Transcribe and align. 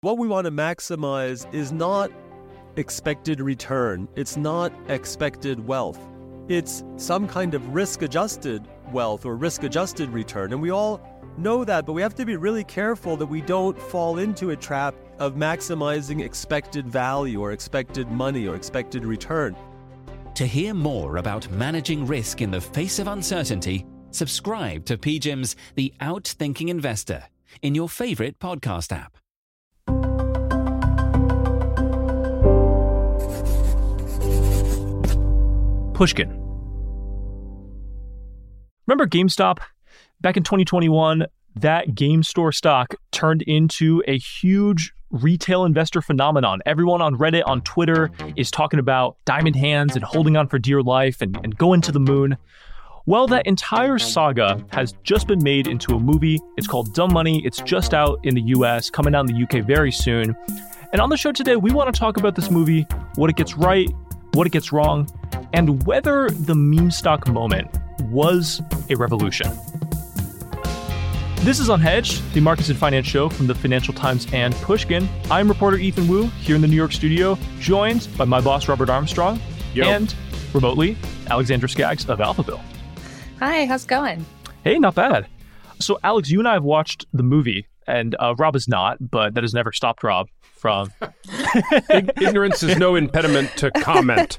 What 0.00 0.16
we 0.16 0.28
want 0.28 0.44
to 0.44 0.52
maximize 0.52 1.52
is 1.52 1.72
not 1.72 2.12
expected 2.76 3.40
return, 3.40 4.06
it's 4.14 4.36
not 4.36 4.72
expected 4.86 5.66
wealth. 5.66 5.98
It's 6.46 6.84
some 6.96 7.26
kind 7.26 7.52
of 7.52 7.74
risk 7.74 8.02
adjusted 8.02 8.68
wealth 8.92 9.26
or 9.26 9.34
risk 9.34 9.64
adjusted 9.64 10.08
return. 10.10 10.52
And 10.52 10.62
we 10.62 10.70
all 10.70 11.00
know 11.36 11.64
that, 11.64 11.84
but 11.84 11.94
we 11.94 12.02
have 12.02 12.14
to 12.14 12.24
be 12.24 12.36
really 12.36 12.62
careful 12.62 13.16
that 13.16 13.26
we 13.26 13.40
don't 13.40 13.76
fall 13.76 14.18
into 14.18 14.50
a 14.50 14.56
trap 14.56 14.94
of 15.18 15.34
maximizing 15.34 16.24
expected 16.24 16.86
value 16.88 17.40
or 17.40 17.50
expected 17.50 18.08
money 18.08 18.46
or 18.46 18.54
expected 18.54 19.04
return. 19.04 19.56
To 20.36 20.46
hear 20.46 20.74
more 20.74 21.16
about 21.16 21.50
managing 21.50 22.06
risk 22.06 22.40
in 22.40 22.52
the 22.52 22.60
face 22.60 23.00
of 23.00 23.08
uncertainty, 23.08 23.84
subscribe 24.12 24.84
to 24.84 24.96
PGIM's 24.96 25.56
The 25.74 25.92
Outthinking 26.00 26.68
Investor 26.68 27.24
in 27.62 27.74
your 27.74 27.88
favorite 27.88 28.38
podcast 28.38 28.92
app. 28.96 29.18
Pushkin. 35.98 36.28
Remember 38.86 39.04
GameStop? 39.04 39.58
Back 40.20 40.36
in 40.36 40.44
2021, 40.44 41.26
that 41.56 41.92
game 41.96 42.22
store 42.22 42.52
stock 42.52 42.94
turned 43.10 43.42
into 43.42 44.00
a 44.06 44.16
huge 44.16 44.92
retail 45.10 45.64
investor 45.64 46.00
phenomenon. 46.00 46.60
Everyone 46.66 47.02
on 47.02 47.16
Reddit, 47.16 47.42
on 47.46 47.62
Twitter, 47.62 48.12
is 48.36 48.48
talking 48.48 48.78
about 48.78 49.16
diamond 49.24 49.56
hands 49.56 49.96
and 49.96 50.04
holding 50.04 50.36
on 50.36 50.46
for 50.46 50.60
dear 50.60 50.82
life 50.82 51.20
and, 51.20 51.36
and 51.42 51.58
going 51.58 51.80
to 51.80 51.90
the 51.90 51.98
moon. 51.98 52.36
Well, 53.06 53.26
that 53.26 53.48
entire 53.48 53.98
saga 53.98 54.64
has 54.70 54.94
just 55.02 55.26
been 55.26 55.42
made 55.42 55.66
into 55.66 55.96
a 55.96 55.98
movie. 55.98 56.38
It's 56.56 56.68
called 56.68 56.94
Dumb 56.94 57.12
Money. 57.12 57.44
It's 57.44 57.60
just 57.62 57.92
out 57.92 58.20
in 58.22 58.36
the 58.36 58.42
US, 58.54 58.88
coming 58.88 59.16
out 59.16 59.28
in 59.28 59.34
the 59.34 59.42
UK 59.42 59.66
very 59.66 59.90
soon. 59.90 60.36
And 60.92 61.00
on 61.00 61.10
the 61.10 61.16
show 61.16 61.32
today, 61.32 61.56
we 61.56 61.72
want 61.72 61.92
to 61.92 61.98
talk 61.98 62.18
about 62.18 62.36
this 62.36 62.52
movie, 62.52 62.86
what 63.16 63.28
it 63.30 63.34
gets 63.34 63.56
right, 63.56 63.88
what 64.34 64.46
it 64.46 64.50
gets 64.50 64.72
wrong, 64.72 65.08
and 65.52 65.84
whether 65.86 66.30
the 66.30 66.54
meme 66.54 66.90
stock 66.90 67.28
moment 67.28 67.68
was 68.04 68.60
a 68.90 68.96
revolution. 68.96 69.50
This 71.40 71.60
is 71.60 71.68
Unhedged, 71.68 72.32
the 72.32 72.40
markets 72.40 72.68
and 72.68 72.78
finance 72.78 73.06
show 73.06 73.28
from 73.28 73.46
the 73.46 73.54
Financial 73.54 73.94
Times 73.94 74.26
and 74.32 74.54
Pushkin. 74.56 75.08
I'm 75.30 75.48
reporter 75.48 75.76
Ethan 75.78 76.08
Wu 76.08 76.24
here 76.40 76.56
in 76.56 76.60
the 76.62 76.68
New 76.68 76.76
York 76.76 76.92
studio, 76.92 77.38
joined 77.60 78.08
by 78.18 78.24
my 78.24 78.40
boss 78.40 78.68
Robert 78.68 78.90
Armstrong 78.90 79.40
Yo. 79.72 79.84
and 79.86 80.14
remotely 80.52 80.96
Alexandra 81.30 81.68
Skaggs 81.68 82.08
of 82.08 82.18
Alphaville. 82.18 82.60
Hi, 83.38 83.66
how's 83.66 83.84
it 83.84 83.88
going? 83.88 84.26
Hey, 84.64 84.78
not 84.78 84.96
bad. 84.96 85.26
So, 85.80 85.98
Alex, 86.02 86.28
you 86.28 86.40
and 86.40 86.48
I 86.48 86.54
have 86.54 86.64
watched 86.64 87.06
the 87.12 87.22
movie, 87.22 87.66
and 87.88 88.14
uh, 88.20 88.34
Rob 88.38 88.54
is 88.54 88.68
not, 88.68 88.98
but 89.00 89.34
that 89.34 89.42
has 89.42 89.54
never 89.54 89.72
stopped 89.72 90.02
Rob 90.04 90.28
from. 90.40 90.92
Ignorance 91.90 92.62
is 92.62 92.76
no 92.76 92.94
impediment 92.96 93.50
to 93.56 93.70
comment. 93.70 94.36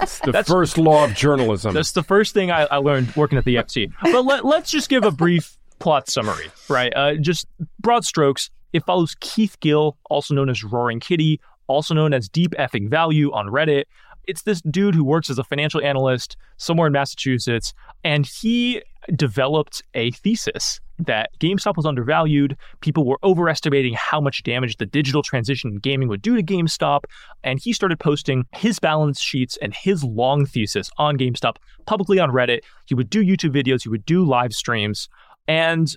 It's 0.00 0.18
the 0.20 0.32
That's- 0.32 0.48
first 0.48 0.76
law 0.76 1.04
of 1.04 1.14
journalism. 1.14 1.72
That's 1.74 1.92
the 1.92 2.02
first 2.02 2.34
thing 2.34 2.50
I, 2.50 2.64
I 2.64 2.76
learned 2.78 3.14
working 3.16 3.38
at 3.38 3.44
the 3.44 3.56
FT. 3.56 3.92
But 4.02 4.24
let, 4.24 4.44
let's 4.44 4.70
just 4.70 4.88
give 4.88 5.04
a 5.04 5.10
brief 5.10 5.56
plot 5.78 6.10
summary, 6.10 6.46
right? 6.68 6.92
Uh, 6.94 7.14
just 7.14 7.46
broad 7.80 8.04
strokes. 8.04 8.50
It 8.72 8.84
follows 8.84 9.14
Keith 9.20 9.58
Gill, 9.60 9.96
also 10.10 10.34
known 10.34 10.50
as 10.50 10.64
Roaring 10.64 11.00
Kitty, 11.00 11.40
also 11.68 11.94
known 11.94 12.12
as 12.12 12.28
Deep 12.28 12.52
Effing 12.58 12.90
Value 12.90 13.32
on 13.32 13.46
Reddit. 13.46 13.84
It's 14.26 14.42
this 14.42 14.60
dude 14.60 14.94
who 14.94 15.04
works 15.04 15.30
as 15.30 15.38
a 15.38 15.44
financial 15.44 15.82
analyst 15.82 16.36
somewhere 16.58 16.88
in 16.88 16.92
Massachusetts, 16.92 17.72
and 18.04 18.26
he 18.26 18.82
developed 19.14 19.82
a 19.94 20.10
thesis 20.10 20.80
that 20.98 21.30
GameStop 21.38 21.76
was 21.76 21.86
undervalued. 21.86 22.56
People 22.80 23.04
were 23.04 23.18
overestimating 23.22 23.94
how 23.94 24.20
much 24.20 24.42
damage 24.42 24.76
the 24.76 24.86
digital 24.86 25.22
transition 25.22 25.72
in 25.72 25.76
gaming 25.78 26.08
would 26.08 26.22
do 26.22 26.36
to 26.36 26.42
GameStop. 26.42 27.04
And 27.44 27.60
he 27.60 27.72
started 27.72 27.98
posting 27.98 28.46
his 28.56 28.78
balance 28.78 29.20
sheets 29.20 29.56
and 29.62 29.74
his 29.74 30.04
long 30.04 30.46
thesis 30.46 30.90
on 30.98 31.16
GameStop 31.16 31.56
publicly 31.86 32.18
on 32.18 32.30
Reddit. 32.30 32.60
He 32.86 32.94
would 32.94 33.10
do 33.10 33.24
YouTube 33.24 33.54
videos, 33.54 33.82
he 33.82 33.88
would 33.88 34.06
do 34.06 34.24
live 34.24 34.54
streams, 34.54 35.08
and 35.46 35.94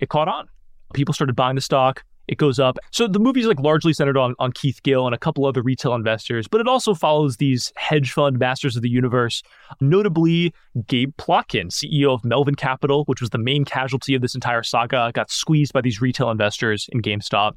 it 0.00 0.08
caught 0.08 0.28
on. 0.28 0.48
People 0.92 1.14
started 1.14 1.34
buying 1.34 1.54
the 1.54 1.60
stock. 1.60 2.04
It 2.26 2.38
goes 2.38 2.58
up. 2.58 2.78
So 2.90 3.06
the 3.06 3.18
movie's 3.18 3.46
like 3.46 3.60
largely 3.60 3.92
centered 3.92 4.16
on, 4.16 4.34
on 4.38 4.52
Keith 4.52 4.82
Gill 4.82 5.06
and 5.06 5.14
a 5.14 5.18
couple 5.18 5.44
other 5.44 5.62
retail 5.62 5.94
investors, 5.94 6.48
but 6.48 6.60
it 6.60 6.66
also 6.66 6.94
follows 6.94 7.36
these 7.36 7.72
hedge 7.76 8.12
fund 8.12 8.38
masters 8.38 8.76
of 8.76 8.82
the 8.82 8.88
universe, 8.88 9.42
notably 9.80 10.54
Gabe 10.86 11.14
Plotkin, 11.18 11.66
CEO 11.66 12.14
of 12.14 12.24
Melvin 12.24 12.54
Capital, 12.54 13.04
which 13.04 13.20
was 13.20 13.30
the 13.30 13.38
main 13.38 13.64
casualty 13.64 14.14
of 14.14 14.22
this 14.22 14.34
entire 14.34 14.62
saga, 14.62 15.10
got 15.14 15.30
squeezed 15.30 15.72
by 15.72 15.80
these 15.80 16.00
retail 16.00 16.30
investors 16.30 16.88
in 16.92 17.02
GameStop, 17.02 17.56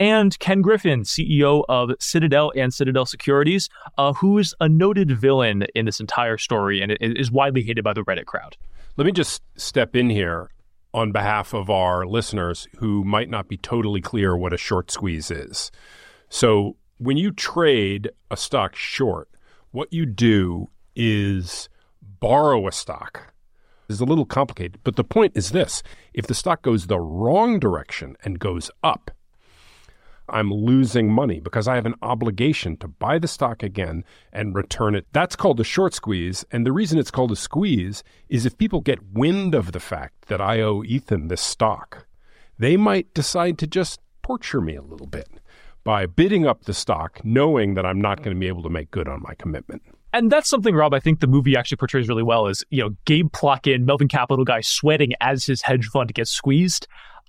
and 0.00 0.38
Ken 0.40 0.62
Griffin, 0.62 1.02
CEO 1.02 1.64
of 1.68 1.92
Citadel 2.00 2.52
and 2.56 2.74
Citadel 2.74 3.06
Securities, 3.06 3.68
uh, 3.98 4.12
who 4.12 4.38
is 4.38 4.54
a 4.60 4.68
noted 4.68 5.10
villain 5.10 5.64
in 5.74 5.86
this 5.86 6.00
entire 6.00 6.38
story 6.38 6.82
and 6.82 6.96
is 7.00 7.30
widely 7.30 7.62
hated 7.62 7.84
by 7.84 7.92
the 7.92 8.02
Reddit 8.02 8.26
crowd. 8.26 8.56
Let 8.96 9.06
me 9.06 9.12
just 9.12 9.42
step 9.56 9.94
in 9.94 10.10
here 10.10 10.50
on 10.94 11.12
behalf 11.12 11.54
of 11.54 11.68
our 11.70 12.06
listeners 12.06 12.66
who 12.78 13.04
might 13.04 13.28
not 13.28 13.48
be 13.48 13.56
totally 13.56 14.00
clear 14.00 14.36
what 14.36 14.52
a 14.52 14.58
short 14.58 14.90
squeeze 14.90 15.30
is. 15.30 15.70
So, 16.28 16.76
when 16.98 17.16
you 17.16 17.30
trade 17.30 18.10
a 18.30 18.36
stock 18.36 18.74
short, 18.74 19.28
what 19.70 19.92
you 19.92 20.04
do 20.04 20.68
is 20.96 21.68
borrow 22.02 22.66
a 22.66 22.72
stock. 22.72 23.32
It's 23.88 24.00
a 24.00 24.04
little 24.04 24.26
complicated, 24.26 24.80
but 24.84 24.96
the 24.96 25.04
point 25.04 25.32
is 25.36 25.50
this 25.50 25.82
if 26.12 26.26
the 26.26 26.34
stock 26.34 26.62
goes 26.62 26.86
the 26.86 27.00
wrong 27.00 27.58
direction 27.58 28.16
and 28.24 28.38
goes 28.38 28.70
up, 28.82 29.10
I'm 30.30 30.52
losing 30.52 31.12
money 31.12 31.40
because 31.40 31.68
I 31.68 31.74
have 31.74 31.86
an 31.86 31.94
obligation 32.02 32.76
to 32.78 32.88
buy 32.88 33.18
the 33.18 33.28
stock 33.28 33.62
again 33.62 34.04
and 34.32 34.54
return 34.54 34.94
it. 34.94 35.06
That's 35.12 35.36
called 35.36 35.60
a 35.60 35.64
short 35.64 35.94
squeeze. 35.94 36.44
And 36.50 36.66
the 36.66 36.72
reason 36.72 36.98
it's 36.98 37.10
called 37.10 37.32
a 37.32 37.36
squeeze 37.36 38.02
is 38.28 38.46
if 38.46 38.58
people 38.58 38.80
get 38.80 39.12
wind 39.12 39.54
of 39.54 39.72
the 39.72 39.80
fact 39.80 40.26
that 40.28 40.40
I 40.40 40.60
owe 40.60 40.84
Ethan 40.84 41.28
this 41.28 41.40
stock, 41.40 42.06
they 42.58 42.76
might 42.76 43.12
decide 43.14 43.58
to 43.58 43.66
just 43.66 44.00
torture 44.22 44.60
me 44.60 44.76
a 44.76 44.82
little 44.82 45.06
bit 45.06 45.28
by 45.84 46.06
bidding 46.06 46.46
up 46.46 46.64
the 46.64 46.74
stock, 46.74 47.20
knowing 47.24 47.74
that 47.74 47.86
I'm 47.86 48.00
not 48.00 48.18
going 48.18 48.36
to 48.36 48.40
be 48.40 48.48
able 48.48 48.62
to 48.64 48.68
make 48.68 48.90
good 48.90 49.08
on 49.08 49.22
my 49.22 49.34
commitment. 49.34 49.82
And 50.12 50.30
that's 50.30 50.48
something, 50.48 50.74
Rob, 50.74 50.94
I 50.94 51.00
think 51.00 51.20
the 51.20 51.26
movie 51.26 51.56
actually 51.56 51.76
portrays 51.76 52.08
really 52.08 52.22
well 52.22 52.46
is, 52.46 52.64
you 52.70 52.82
know, 52.82 52.90
Gabe 53.04 53.30
Plotkin, 53.30 53.84
Melvin 53.84 54.08
Capital 54.08 54.44
guy, 54.44 54.60
sweating 54.60 55.12
as 55.20 55.44
his 55.44 55.62
hedge 55.62 55.86
fund 55.86 56.12
gets 56.14 56.30
squeezed. 56.30 56.86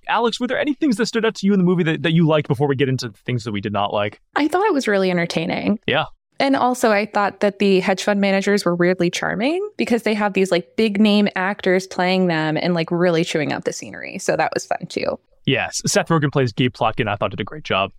Alex, 0.08 0.40
were 0.40 0.46
there 0.46 0.58
any 0.58 0.74
things 0.74 0.96
that 0.96 1.06
stood 1.06 1.24
out 1.24 1.34
to 1.36 1.46
you 1.46 1.52
in 1.52 1.58
the 1.58 1.64
movie 1.64 1.82
that, 1.84 2.02
that 2.02 2.12
you 2.12 2.26
liked 2.26 2.48
before 2.48 2.68
we 2.68 2.76
get 2.76 2.88
into 2.88 3.10
things 3.10 3.44
that 3.44 3.52
we 3.52 3.60
did 3.60 3.72
not 3.72 3.92
like? 3.92 4.20
I 4.36 4.48
thought 4.48 4.66
it 4.66 4.74
was 4.74 4.88
really 4.88 5.10
entertaining. 5.10 5.78
Yeah. 5.86 6.06
And 6.38 6.56
also, 6.56 6.90
I 6.90 7.04
thought 7.04 7.40
that 7.40 7.58
the 7.58 7.80
hedge 7.80 8.02
fund 8.02 8.20
managers 8.20 8.64
were 8.64 8.74
weirdly 8.74 9.10
charming 9.10 9.68
because 9.76 10.04
they 10.04 10.14
have 10.14 10.32
these 10.32 10.50
like 10.50 10.74
big 10.74 10.98
name 10.98 11.28
actors 11.36 11.86
playing 11.86 12.28
them 12.28 12.56
and 12.56 12.72
like 12.72 12.90
really 12.90 13.24
chewing 13.24 13.52
up 13.52 13.64
the 13.64 13.74
scenery. 13.74 14.18
So 14.18 14.36
that 14.36 14.50
was 14.54 14.64
fun 14.64 14.86
too. 14.88 15.18
Yes. 15.44 15.82
Seth 15.86 16.08
Rogen 16.08 16.32
plays 16.32 16.52
Gabe 16.52 16.72
Plotkin. 16.72 17.08
I 17.08 17.16
thought 17.16 17.30
did 17.30 17.40
a 17.40 17.44
great 17.44 17.64
job. 17.64 17.92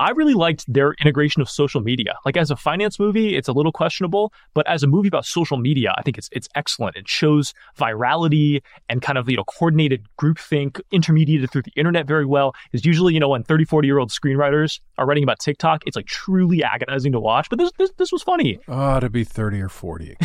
I 0.00 0.12
really 0.12 0.32
liked 0.32 0.64
their 0.66 0.94
integration 0.94 1.42
of 1.42 1.50
social 1.50 1.82
media. 1.82 2.16
Like 2.24 2.38
as 2.38 2.50
a 2.50 2.56
finance 2.56 2.98
movie, 2.98 3.36
it's 3.36 3.48
a 3.48 3.52
little 3.52 3.70
questionable, 3.70 4.32
but 4.54 4.66
as 4.66 4.82
a 4.82 4.86
movie 4.86 5.08
about 5.08 5.26
social 5.26 5.58
media, 5.58 5.94
I 5.98 6.00
think 6.00 6.16
it's 6.16 6.30
it's 6.32 6.48
excellent. 6.54 6.96
It 6.96 7.06
shows 7.06 7.52
virality 7.78 8.62
and 8.88 9.02
kind 9.02 9.18
of 9.18 9.28
you 9.28 9.36
know 9.36 9.44
coordinated 9.44 10.06
groupthink 10.18 10.80
intermediated 10.90 11.50
through 11.50 11.62
the 11.62 11.72
internet 11.76 12.06
very 12.06 12.24
well. 12.24 12.54
Is 12.72 12.86
usually 12.86 13.12
you 13.12 13.20
know 13.20 13.28
when 13.28 13.42
30, 13.42 13.66
40 13.66 13.86
year 13.86 13.98
old 13.98 14.08
screenwriters 14.08 14.80
are 14.96 15.04
writing 15.04 15.22
about 15.22 15.38
TikTok, 15.38 15.82
it's 15.86 15.96
like 15.96 16.06
truly 16.06 16.64
agonizing 16.64 17.12
to 17.12 17.20
watch. 17.20 17.50
But 17.50 17.58
this 17.58 17.70
this, 17.78 17.90
this 17.98 18.10
was 18.10 18.22
funny. 18.22 18.58
Oh, 18.68 19.00
to 19.00 19.10
be 19.10 19.22
30 19.22 19.60
or 19.60 19.68
40. 19.68 20.16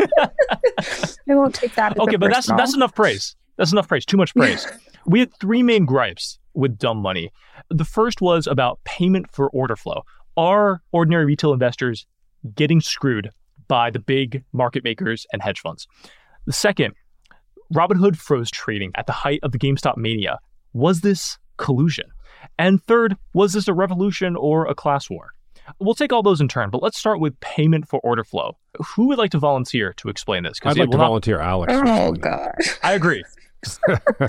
I 0.00 0.30
won't 1.26 1.54
take 1.54 1.74
that. 1.74 1.92
As 1.92 1.98
Okay, 1.98 2.14
a 2.14 2.18
but 2.18 2.30
that's 2.30 2.46
that's 2.46 2.74
enough 2.74 2.94
praise. 2.94 3.36
That's 3.58 3.72
enough 3.72 3.88
praise. 3.88 4.06
Too 4.06 4.16
much 4.16 4.34
praise. 4.34 4.66
we 5.06 5.20
had 5.20 5.34
three 5.38 5.62
main 5.62 5.84
gripes 5.84 6.38
with 6.58 6.76
dumb 6.76 6.98
money. 6.98 7.30
The 7.70 7.84
first 7.84 8.20
was 8.20 8.46
about 8.46 8.80
payment 8.84 9.30
for 9.30 9.48
order 9.50 9.76
flow. 9.76 10.02
Are 10.36 10.82
ordinary 10.92 11.24
retail 11.24 11.52
investors 11.52 12.06
getting 12.54 12.80
screwed 12.80 13.30
by 13.68 13.90
the 13.90 13.98
big 13.98 14.44
market 14.52 14.84
makers 14.84 15.26
and 15.32 15.40
hedge 15.42 15.60
funds? 15.60 15.86
The 16.46 16.52
second, 16.52 16.94
Robinhood 17.74 18.16
froze 18.16 18.50
trading 18.50 18.92
at 18.96 19.06
the 19.06 19.12
height 19.12 19.40
of 19.42 19.52
the 19.52 19.58
GameStop 19.58 19.96
mania. 19.96 20.38
Was 20.72 21.00
this 21.00 21.38
collusion? 21.58 22.06
And 22.58 22.82
third, 22.84 23.16
was 23.34 23.52
this 23.52 23.68
a 23.68 23.74
revolution 23.74 24.36
or 24.36 24.66
a 24.66 24.74
class 24.74 25.08
war? 25.10 25.30
We'll 25.80 25.94
take 25.94 26.12
all 26.14 26.22
those 26.22 26.40
in 26.40 26.48
turn, 26.48 26.70
but 26.70 26.82
let's 26.82 26.98
start 26.98 27.20
with 27.20 27.38
payment 27.40 27.86
for 27.88 28.00
order 28.00 28.24
flow. 28.24 28.56
Who 28.94 29.08
would 29.08 29.18
like 29.18 29.32
to 29.32 29.38
volunteer 29.38 29.92
to 29.94 30.08
explain 30.08 30.44
this? 30.44 30.58
'Cause 30.58 30.70
I'd 30.76 30.80
like 30.80 30.90
to 30.90 30.96
not- 30.96 31.04
volunteer 31.04 31.40
Alex. 31.40 31.72
Oh 31.76 32.12
god. 32.12 32.54
I 32.82 32.94
agree. 32.94 33.22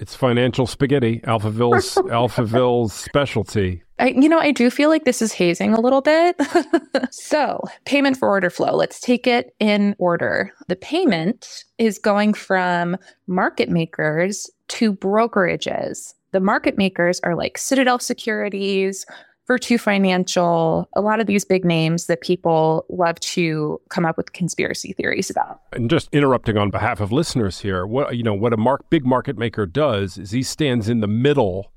It's 0.00 0.14
financial 0.14 0.66
spaghetti, 0.66 1.20
Alphaville's 1.20 1.96
Alphaville's 1.96 2.92
specialty. 2.92 3.82
I, 3.98 4.08
you 4.10 4.28
know, 4.28 4.38
I 4.38 4.52
do 4.52 4.70
feel 4.70 4.90
like 4.90 5.04
this 5.04 5.20
is 5.20 5.32
hazing 5.32 5.74
a 5.74 5.80
little 5.80 6.00
bit. 6.00 6.40
so, 7.10 7.60
payment 7.84 8.16
for 8.16 8.28
order 8.28 8.48
flow, 8.48 8.76
let's 8.76 9.00
take 9.00 9.26
it 9.26 9.54
in 9.58 9.96
order. 9.98 10.52
The 10.68 10.76
payment 10.76 11.64
is 11.78 11.98
going 11.98 12.34
from 12.34 12.96
market 13.26 13.68
makers 13.68 14.48
to 14.68 14.94
brokerages. 14.94 16.14
The 16.30 16.40
market 16.40 16.78
makers 16.78 17.20
are 17.24 17.34
like 17.34 17.58
Citadel 17.58 17.98
Securities, 17.98 19.04
Virtu 19.48 19.78
Financial, 19.78 20.86
a 20.94 21.00
lot 21.00 21.20
of 21.20 21.26
these 21.26 21.42
big 21.42 21.64
names 21.64 22.04
that 22.04 22.20
people 22.20 22.84
love 22.90 23.18
to 23.20 23.80
come 23.88 24.04
up 24.04 24.18
with 24.18 24.34
conspiracy 24.34 24.92
theories 24.92 25.30
about. 25.30 25.62
And 25.72 25.88
just 25.88 26.10
interrupting 26.12 26.58
on 26.58 26.70
behalf 26.70 27.00
of 27.00 27.10
listeners 27.12 27.60
here, 27.60 27.86
what 27.86 28.14
you 28.14 28.22
know, 28.22 28.34
what 28.34 28.52
a 28.52 28.58
mark, 28.58 28.88
big 28.90 29.06
market 29.06 29.38
maker 29.38 29.64
does 29.64 30.18
is 30.18 30.32
he 30.32 30.42
stands 30.42 30.90
in 30.90 31.00
the 31.00 31.06
middle. 31.06 31.72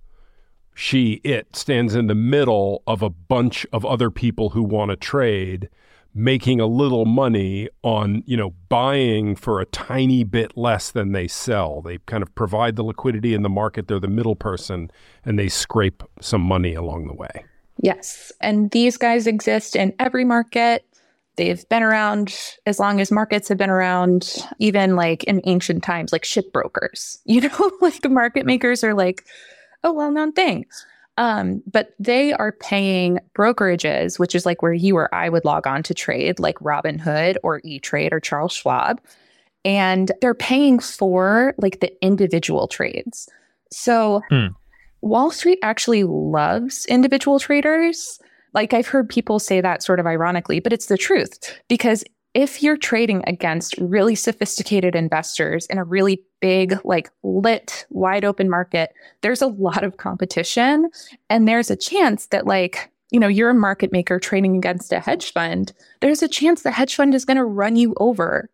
She, 0.76 1.22
it 1.24 1.56
stands 1.56 1.96
in 1.96 2.08
the 2.08 2.16
middle 2.16 2.84
of 2.88 3.02
a 3.02 3.10
bunch 3.10 3.66
of 3.72 3.86
other 3.86 4.12
people 4.12 4.50
who 4.50 4.64
want 4.64 4.92
to 4.92 4.98
trade, 4.98 5.70
making 6.14 6.60
a 6.60 6.66
little 6.66 7.06
money 7.06 7.70
on 7.84 8.22
you 8.26 8.36
know 8.36 8.54
buying 8.68 9.34
for 9.34 9.62
a 9.62 9.66
tiny 9.66 10.26
bit 10.26 10.58
less 10.58 10.92
than 10.92 11.14
they 11.14 11.30
sell. 11.30 11.82
They 11.82 12.00
kind 12.00 12.22
of 12.22 12.36
provide 12.36 12.76
the 12.76 12.84
liquidity 12.84 13.34
in 13.34 13.44
the 13.44 13.50
market. 13.50 13.88
They're 13.88 13.98
the 13.98 14.10
middle 14.10 14.36
person, 14.36 14.92
and 15.24 15.40
they 15.40 15.48
scrape 15.48 16.04
some 16.20 16.42
money 16.42 16.74
along 16.74 17.08
the 17.08 17.14
way. 17.14 17.46
Yes. 17.82 18.32
And 18.40 18.70
these 18.72 18.96
guys 18.96 19.28
exist 19.28 19.76
in 19.76 19.94
every 20.00 20.24
market. 20.24 20.86
They've 21.36 21.68
been 21.70 21.82
around 21.82 22.38
as 22.66 22.80
long 22.80 23.02
as 23.02 23.12
markets 23.12 23.50
have 23.50 23.58
been 23.58 23.72
around, 23.72 24.36
even 24.60 24.96
like 24.96 25.24
in 25.24 25.42
ancient 25.46 25.84
times, 25.84 26.12
like 26.12 26.24
shipbrokers. 26.24 27.18
You 27.26 27.42
know, 27.42 27.72
like 27.82 28.02
the 28.02 28.10
market 28.10 28.46
makers 28.46 28.84
are 28.84 28.94
like 28.94 29.26
a 29.84 29.92
well 29.92 30.12
known 30.12 30.32
thing. 30.32 30.66
Um, 31.18 31.62
but 31.70 31.94
they 32.00 32.34
are 32.34 32.52
paying 32.52 33.20
brokerages, 33.38 34.18
which 34.18 34.36
is 34.36 34.46
like 34.46 34.62
where 34.62 34.74
you 34.74 34.96
or 34.96 35.14
I 35.14 35.30
would 35.30 35.46
log 35.46 35.68
on 35.68 35.84
to 35.84 35.94
trade, 35.94 36.40
like 36.40 36.58
Robinhood 36.60 37.36
or 37.44 37.62
E 37.64 37.80
Trade 37.80 38.14
or 38.14 38.20
Charles 38.20 38.54
Schwab. 38.54 39.02
And 39.66 40.12
they're 40.22 40.34
paying 40.34 40.80
for 40.80 41.54
like 41.58 41.80
the 41.80 41.92
individual 42.04 42.68
trades. 42.68 43.30
So 43.72 44.22
hmm. 44.30 44.48
Wall 45.02 45.32
Street 45.32 45.60
actually 45.62 46.04
loves 46.04 46.86
individual 46.86 47.40
traders. 47.40 48.20
Like 48.54 48.74
I've 48.74 48.88
heard 48.88 49.10
people 49.10 49.40
say 49.40 49.62
that 49.62 49.84
sort 49.84 50.00
of 50.00 50.06
ironically, 50.06 50.60
but 50.60 50.74
it's 50.74 50.88
the 50.88 50.98
truth 50.98 51.60
because 51.68 52.04
if 52.34 52.64
you're 52.64 52.78
trading 52.78 53.24
against 53.28 53.78
really 53.78 54.16
sophisticated 54.16 54.96
investors 54.96 55.66
in 55.68 55.78
a 55.78 55.84
really 55.84 56.24
big, 56.40 56.78
like 56.86 57.10
lit, 57.24 57.86
wide 57.90 58.24
open 58.24 58.50
market, 58.50 58.94
there's 59.22 59.42
a 59.42 59.48
lot 59.48 59.84
of 59.84 59.98
competition. 59.98 60.90
And 61.30 61.48
there's 61.48 61.70
a 61.70 61.76
chance 61.76 62.28
that, 62.28 62.48
like, 62.48 62.90
you 63.10 63.20
know, 63.20 63.28
you're 63.28 63.50
a 63.50 63.56
market 63.56 63.92
maker 63.92 64.18
trading 64.18 64.56
against 64.56 64.94
a 64.94 65.02
hedge 65.02 65.34
fund. 65.34 65.74
There's 66.00 66.24
a 66.24 66.30
chance 66.30 66.62
the 66.62 66.72
hedge 66.72 66.96
fund 66.96 67.14
is 67.14 67.26
going 67.26 67.38
to 67.38 67.44
run 67.44 67.76
you 67.76 67.94
over 67.98 68.50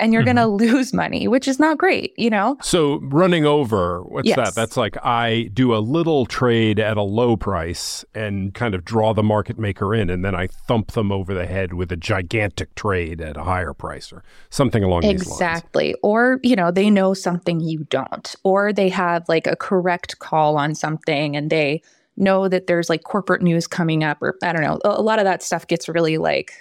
and 0.00 0.12
you're 0.12 0.22
mm-hmm. 0.22 0.36
going 0.36 0.60
to 0.60 0.72
lose 0.72 0.92
money, 0.92 1.28
which 1.28 1.48
is 1.48 1.58
not 1.58 1.78
great, 1.78 2.12
you 2.16 2.30
know? 2.30 2.56
So 2.62 3.00
running 3.02 3.44
over, 3.44 4.02
what's 4.02 4.28
yes. 4.28 4.36
that? 4.36 4.54
That's 4.54 4.76
like 4.76 4.96
I 5.04 5.50
do 5.52 5.74
a 5.74 5.78
little 5.78 6.26
trade 6.26 6.78
at 6.78 6.96
a 6.96 7.02
low 7.02 7.36
price 7.36 8.04
and 8.14 8.54
kind 8.54 8.74
of 8.74 8.84
draw 8.84 9.12
the 9.14 9.22
market 9.22 9.58
maker 9.58 9.94
in, 9.94 10.10
and 10.10 10.24
then 10.24 10.34
I 10.34 10.46
thump 10.46 10.92
them 10.92 11.10
over 11.10 11.34
the 11.34 11.46
head 11.46 11.74
with 11.74 11.90
a 11.92 11.96
gigantic 11.96 12.74
trade 12.74 13.20
at 13.20 13.36
a 13.36 13.42
higher 13.42 13.72
price 13.72 14.12
or 14.12 14.22
something 14.50 14.84
along 14.84 15.04
exactly. 15.04 15.18
these 15.18 15.28
lines. 15.28 15.40
Exactly. 15.40 15.94
Or, 16.02 16.40
you 16.42 16.56
know, 16.56 16.70
they 16.70 16.90
know 16.90 17.14
something 17.14 17.60
you 17.60 17.84
don't, 17.90 18.34
or 18.44 18.72
they 18.72 18.88
have 18.88 19.28
like 19.28 19.46
a 19.46 19.56
correct 19.56 20.18
call 20.18 20.56
on 20.56 20.74
something 20.74 21.36
and 21.36 21.50
they 21.50 21.82
know 22.16 22.48
that 22.48 22.66
there's 22.66 22.88
like 22.90 23.04
corporate 23.04 23.42
news 23.42 23.66
coming 23.66 24.02
up, 24.02 24.20
or 24.20 24.36
I 24.42 24.52
don't 24.52 24.62
know. 24.62 24.80
A 24.84 25.02
lot 25.02 25.18
of 25.20 25.24
that 25.24 25.42
stuff 25.42 25.66
gets 25.66 25.88
really 25.88 26.18
like 26.18 26.52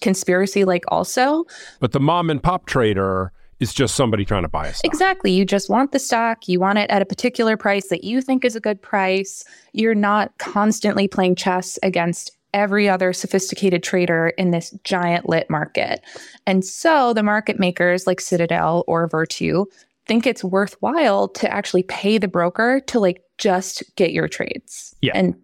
conspiracy 0.00 0.64
like 0.64 0.84
also. 0.88 1.44
But 1.80 1.92
the 1.92 2.00
mom 2.00 2.30
and 2.30 2.42
pop 2.42 2.66
trader 2.66 3.32
is 3.60 3.74
just 3.74 3.96
somebody 3.96 4.24
trying 4.24 4.42
to 4.42 4.48
buy 4.48 4.68
a 4.68 4.74
stock. 4.74 4.84
Exactly. 4.84 5.32
You 5.32 5.44
just 5.44 5.68
want 5.68 5.92
the 5.92 5.98
stock, 5.98 6.48
you 6.48 6.60
want 6.60 6.78
it 6.78 6.90
at 6.90 7.02
a 7.02 7.06
particular 7.06 7.56
price 7.56 7.88
that 7.88 8.04
you 8.04 8.20
think 8.20 8.44
is 8.44 8.54
a 8.54 8.60
good 8.60 8.80
price. 8.80 9.44
You're 9.72 9.94
not 9.94 10.36
constantly 10.38 11.08
playing 11.08 11.34
chess 11.34 11.78
against 11.82 12.30
every 12.54 12.88
other 12.88 13.12
sophisticated 13.12 13.82
trader 13.82 14.28
in 14.38 14.52
this 14.52 14.70
giant 14.84 15.28
lit 15.28 15.50
market. 15.50 16.00
And 16.46 16.64
so 16.64 17.12
the 17.12 17.22
market 17.22 17.58
makers 17.58 18.06
like 18.06 18.20
Citadel 18.20 18.84
or 18.86 19.06
Virtu 19.06 19.66
think 20.06 20.26
it's 20.26 20.42
worthwhile 20.42 21.28
to 21.28 21.52
actually 21.52 21.82
pay 21.82 22.16
the 22.16 22.28
broker 22.28 22.80
to 22.86 22.98
like 22.98 23.22
just 23.36 23.82
get 23.96 24.12
your 24.12 24.28
trades. 24.28 24.94
Yeah. 25.02 25.12
And 25.14 25.34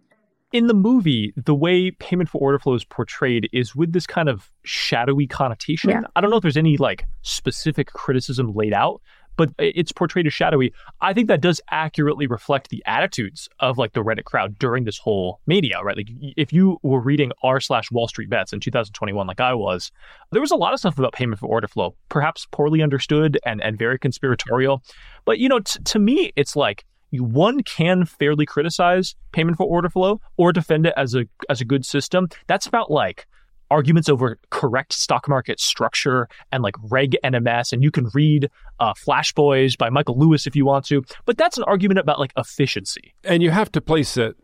in 0.55 0.67
the 0.67 0.73
movie, 0.73 1.33
the 1.35 1.53
way 1.53 1.91
payment 1.91 2.29
for 2.29 2.37
order 2.39 2.57
flow 2.57 2.75
is 2.75 2.85
portrayed 2.85 3.49
is 3.51 3.75
with 3.75 3.91
this 3.91 4.07
kind 4.07 4.29
of 4.29 4.49
shadowy 4.63 5.27
connotation. 5.27 5.89
Yeah. 5.89 6.03
I 6.15 6.21
don't 6.21 6.29
know 6.29 6.37
if 6.37 6.43
there's 6.43 6.55
any 6.55 6.77
like 6.77 7.05
specific 7.23 7.87
criticism 7.87 8.53
laid 8.53 8.71
out, 8.71 9.01
but 9.35 9.49
it's 9.57 9.91
portrayed 9.91 10.27
as 10.27 10.33
shadowy. 10.33 10.73
I 11.01 11.11
think 11.11 11.27
that 11.27 11.41
does 11.41 11.59
accurately 11.71 12.25
reflect 12.25 12.69
the 12.69 12.81
attitudes 12.85 13.49
of 13.59 13.77
like 13.77 13.91
the 13.91 14.01
Reddit 14.01 14.23
crowd 14.23 14.57
during 14.57 14.85
this 14.85 14.97
whole 14.97 15.41
mania, 15.45 15.81
right? 15.83 15.97
Like 15.97 16.07
if 16.37 16.53
you 16.53 16.79
were 16.83 17.01
reading 17.01 17.33
r 17.43 17.59
slash 17.59 17.91
Wall 17.91 18.07
Street 18.07 18.29
Bets 18.29 18.53
in 18.53 18.61
2021, 18.61 19.27
like 19.27 19.41
I 19.41 19.53
was, 19.53 19.91
there 20.31 20.39
was 20.39 20.51
a 20.51 20.55
lot 20.55 20.71
of 20.71 20.79
stuff 20.79 20.97
about 20.97 21.11
payment 21.11 21.37
for 21.37 21.47
order 21.47 21.67
flow, 21.67 21.97
perhaps 22.07 22.47
poorly 22.51 22.81
understood 22.81 23.37
and 23.45 23.61
and 23.61 23.77
very 23.77 23.99
conspiratorial. 23.99 24.81
But 25.25 25.37
you 25.37 25.49
know, 25.49 25.59
t- 25.59 25.83
to 25.83 25.99
me, 25.99 26.31
it's 26.37 26.55
like 26.55 26.85
one 27.19 27.63
can 27.63 28.05
fairly 28.05 28.45
criticize 28.45 29.15
payment 29.31 29.57
for 29.57 29.65
order 29.65 29.89
flow 29.89 30.21
or 30.37 30.51
defend 30.51 30.85
it 30.85 30.93
as 30.97 31.15
a 31.15 31.25
as 31.49 31.61
a 31.61 31.65
good 31.65 31.85
system. 31.85 32.29
That's 32.47 32.65
about 32.65 32.91
like 32.91 33.27
arguments 33.71 34.09
over 34.09 34.37
correct 34.51 34.93
stock 34.93 35.27
market 35.27 35.59
structure 35.59 36.27
and 36.51 36.63
like 36.63 36.75
reg 36.89 37.17
NMS. 37.23 37.73
And 37.73 37.83
you 37.83 37.91
can 37.91 38.09
read 38.13 38.49
uh, 38.79 38.93
Flash 38.95 39.33
Boys 39.33 39.75
by 39.75 39.89
Michael 39.89 40.17
Lewis 40.17 40.47
if 40.47 40.55
you 40.55 40.65
want 40.65 40.85
to. 40.87 41.03
But 41.25 41.37
that's 41.37 41.57
an 41.57 41.63
argument 41.63 41.99
about 41.99 42.19
like 42.19 42.31
efficiency. 42.37 43.13
And 43.23 43.41
you 43.41 43.51
have 43.51 43.71
to 43.73 43.81
place 43.81 44.17
it, 44.17 44.35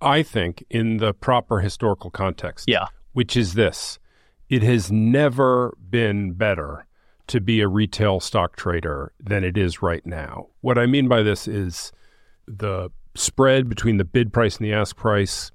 I 0.00 0.22
think, 0.22 0.64
in 0.70 0.98
the 0.98 1.12
proper 1.12 1.60
historical 1.60 2.10
context. 2.10 2.66
Yeah. 2.68 2.86
Which 3.12 3.36
is 3.36 3.54
this 3.54 3.98
it 4.48 4.62
has 4.62 4.92
never 4.92 5.76
been 5.88 6.32
better 6.32 6.85
to 7.28 7.40
be 7.40 7.60
a 7.60 7.68
retail 7.68 8.20
stock 8.20 8.56
trader 8.56 9.12
than 9.20 9.44
it 9.44 9.56
is 9.56 9.82
right 9.82 10.04
now. 10.06 10.48
What 10.60 10.78
I 10.78 10.86
mean 10.86 11.08
by 11.08 11.22
this 11.22 11.48
is 11.48 11.92
the 12.46 12.90
spread 13.14 13.68
between 13.68 13.96
the 13.96 14.04
bid 14.04 14.32
price 14.32 14.56
and 14.56 14.66
the 14.66 14.72
ask 14.72 14.96
price 14.96 15.50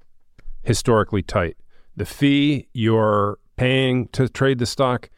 historically 0.62 1.22
tight. 1.22 1.56
The 1.96 2.04
fee 2.04 2.68
you're 2.72 3.38
paying 3.56 4.08
to 4.08 4.28
trade 4.28 4.58
the 4.58 4.66
stock 4.66 5.10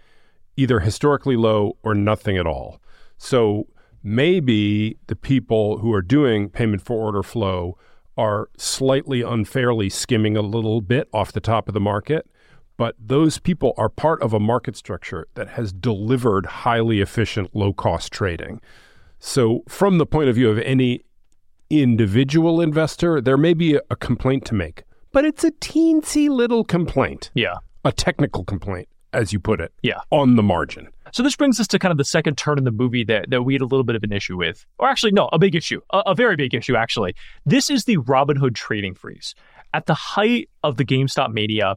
either 0.56 0.80
historically 0.80 1.36
low 1.36 1.76
or 1.82 1.94
nothing 1.94 2.36
at 2.36 2.46
all. 2.46 2.80
So 3.18 3.66
maybe 4.02 4.98
the 5.06 5.16
people 5.16 5.78
who 5.78 5.92
are 5.92 6.02
doing 6.02 6.48
payment 6.48 6.82
for 6.82 6.96
order 6.96 7.22
flow 7.22 7.76
are 8.16 8.48
slightly 8.56 9.22
unfairly 9.22 9.90
skimming 9.90 10.36
a 10.36 10.43
little 10.43 10.81
bit 10.81 11.08
off 11.12 11.32
the 11.32 11.40
top 11.40 11.69
of 11.69 11.74
the 11.74 11.81
market 11.81 12.29
but 12.76 12.96
those 12.98 13.38
people 13.38 13.74
are 13.76 13.88
part 13.88 14.20
of 14.22 14.32
a 14.32 14.40
market 14.40 14.76
structure 14.76 15.26
that 15.34 15.48
has 15.50 15.72
delivered 15.72 16.46
highly 16.46 17.00
efficient, 17.00 17.54
low 17.54 17.72
cost 17.72 18.12
trading. 18.12 18.60
So, 19.19 19.62
from 19.69 19.98
the 19.98 20.06
point 20.06 20.28
of 20.28 20.34
view 20.34 20.50
of 20.50 20.58
any 20.58 21.04
individual 21.70 22.60
investor, 22.60 23.20
there 23.20 23.36
may 23.36 23.54
be 23.54 23.78
a, 23.90 23.96
complaint 23.96 24.44
to 24.46 24.54
make, 24.54 24.84
but 25.12 25.24
it's 25.24 25.44
a 25.44 25.50
teensy 25.52 26.28
little 26.28 26.64
complaint. 26.64 27.31
Yeah. 27.34 27.54
A 27.84 27.93
technical 27.93 28.44
complaint, 28.44 28.88
as 29.12 29.32
you 29.32 29.40
put 29.40 29.60
it. 29.60 29.72
Yeah. 29.82 30.00
On 30.10 30.36
the 30.36 30.43
margin. 30.43 30.88
So 31.12 31.22
this 31.22 31.36
brings 31.36 31.60
us 31.60 31.69
to 31.69 31.78
kind 31.78 31.93
of 31.93 31.98
the 31.98 32.04
second 32.04 32.36
turn 32.36 32.58
in 32.58 32.64
the 32.64 32.72
movie 32.72 33.04
that, 33.04 33.31
that 33.31 33.43
we 33.43 33.54
had 33.54 33.62
a 33.62 33.66
little 33.66 33.84
bit 33.84 33.94
of 33.94 34.02
an 34.02 34.12
issue 34.12 34.36
with. 34.36 34.66
Or 34.78 34.88
actually, 34.88 35.12
no, 35.12 35.28
a 35.32 35.38
big 35.38 35.54
issue. 35.54 35.81
A, 35.90 36.02
a 36.06 36.14
very 36.14 36.34
big 36.34 36.54
issue, 36.54 36.74
actually. 36.74 37.14
This 37.46 37.70
is 37.70 37.84
the 37.84 37.98
Robinhood 37.98 38.54
trading 38.54 38.94
freeze. 38.94 39.34
At 39.72 39.86
the 39.86 39.94
height 39.94 40.50
of 40.62 40.76
the 40.76 40.84
GameStop 40.84 41.32
mania, 41.32 41.76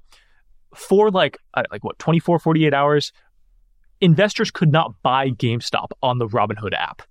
for 0.78 1.12
like 1.12 1.38
like 1.72 1.84
what 1.84 1.98
24 2.00 2.40
48 2.40 2.74
hours 2.74 3.12
investors 4.00 4.52
could 4.52 4.72
not 4.72 4.94
buy 5.02 5.30
GameStop 5.30 5.88
on 6.04 6.20
the 6.20 6.28
Robinhood 6.28 6.74
app. 6.74 7.02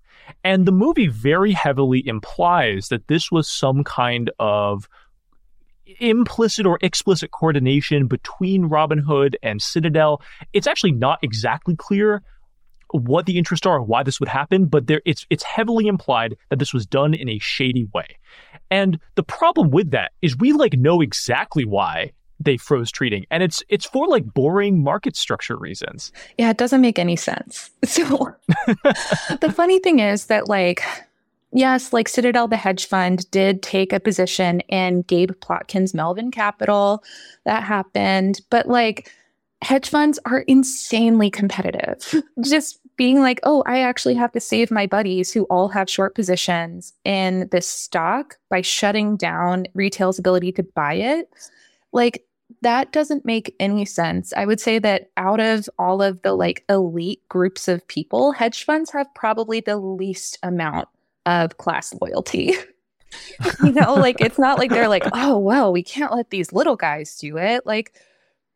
And 0.45 0.67
the 0.67 0.73
movie 0.73 1.09
very 1.09 1.53
heavily 1.53 2.07
implies 2.07 2.89
that 2.89 3.09
this 3.09 3.31
was 3.31 3.49
some 3.49 3.85
kind 3.85 4.31
of 4.39 4.89
implicit 6.01 6.67
or 6.67 6.79
explicit 6.83 7.31
coordination 7.31 8.07
between 8.07 8.69
Robinhood 8.69 9.35
and 9.43 9.63
Citadel. 9.63 10.23
It's 10.53 10.67
actually 10.67 10.93
not 10.93 11.19
exactly 11.23 11.77
clear 11.77 12.23
what 12.93 13.27
the 13.27 13.37
interests 13.37 13.67
are 13.67 13.83
why 13.83 14.03
this 14.03 14.21
would 14.21 14.29
happen, 14.29 14.67
but 14.67 14.87
there 14.87 15.03
it's 15.05 15.27
it's 15.29 15.43
heavily 15.43 15.87
implied 15.87 16.37
that 16.51 16.59
this 16.59 16.73
was 16.73 16.87
done 16.87 17.15
in 17.15 17.29
a 17.29 17.39
shady 17.39 17.87
way. 17.93 18.07
And 18.71 18.99
the 19.17 19.23
problem 19.23 19.71
with 19.71 19.91
that 19.91 20.13
is 20.23 20.37
we 20.37 20.53
like 20.53 20.75
know 20.75 21.01
exactly 21.01 21.65
why 21.65 22.13
they 22.41 22.57
froze 22.57 22.91
trading 22.91 23.25
and 23.31 23.43
it's 23.43 23.63
it's 23.69 23.85
for 23.85 24.07
like 24.07 24.25
boring 24.35 24.83
market 24.83 25.17
structure 25.17 25.57
reasons 25.57 26.13
yeah 26.39 26.51
it 26.51 26.59
doesn't 26.59 26.81
make 26.81 26.99
any 26.99 27.17
sense 27.17 27.71
so 27.85 28.35
the 29.41 29.53
funny 29.55 29.79
thing 29.79 30.01
is 30.01 30.27
that 30.27 30.49
like 30.49 30.83
yes 31.53 31.93
like 31.93 32.09
citadel 32.09 32.49
the 32.49 32.57
hedge 32.57 32.87
fund 32.87 33.31
did 33.31 33.63
take 33.63 33.93
a 33.93 34.01
position 34.01 34.61
in 34.69 35.03
gabe 35.03 35.33
plotkin's 35.41 35.95
melvin 35.95 36.31
capital 36.31 37.03
that 37.45 37.63
happened 37.63 38.41
but 38.51 38.69
like 38.69 39.11
hedge 39.63 39.89
funds 39.89 40.19
are 40.25 40.41
insanely 40.41 41.31
competitive. 41.31 42.23
Just 42.41 42.81
being 42.97 43.21
like, 43.21 43.41
oh, 43.43 43.63
I 43.67 43.81
actually 43.81 44.15
have 44.15 44.33
to 44.33 44.41
save 44.41 44.71
my 44.71 44.87
buddies 44.87 45.33
who 45.33 45.45
all 45.45 45.69
have 45.69 45.91
short 45.91 46.15
positions 46.15 46.95
in 47.05 47.49
this 47.51 47.69
stock 47.69 48.37
by 48.49 48.63
shutting 48.63 49.17
down 49.17 49.67
retail's 49.75 50.19
ability 50.19 50.53
to 50.53 50.63
buy 50.63 50.95
it. 50.95 51.29
Like, 51.93 52.25
that 52.63 52.93
doesn't 52.93 53.25
make 53.25 53.55
any 53.61 53.85
sense. 53.85 54.33
I 54.37 54.47
would 54.47 54.61
say 54.61 54.79
that 54.79 55.11
out 55.17 55.41
of 55.41 55.69
all 55.79 56.03
of 56.03 56.23
the 56.23 56.35
like 56.35 56.65
elite 56.69 57.23
groups 57.29 57.69
of 57.69 57.87
people, 57.89 58.33
hedge 58.33 58.65
funds 58.65 58.91
have 58.91 59.13
probably 59.15 59.61
the 59.61 59.79
least 59.79 60.39
amount 60.43 60.89
of 61.25 61.59
class 61.59 61.95
loyalty. 62.01 62.55
you 63.65 63.73
know, 63.73 63.95
like 63.95 64.21
it's 64.21 64.39
not 64.39 64.59
like 64.59 64.71
they're 64.71 64.89
like, 64.89 65.05
oh, 65.13 65.39
well, 65.39 65.73
we 65.73 65.83
can't 65.83 66.13
let 66.13 66.31
these 66.31 66.53
little 66.53 66.77
guys 66.77 67.17
do 67.17 67.37
it. 67.37 67.67
Like, 67.67 67.93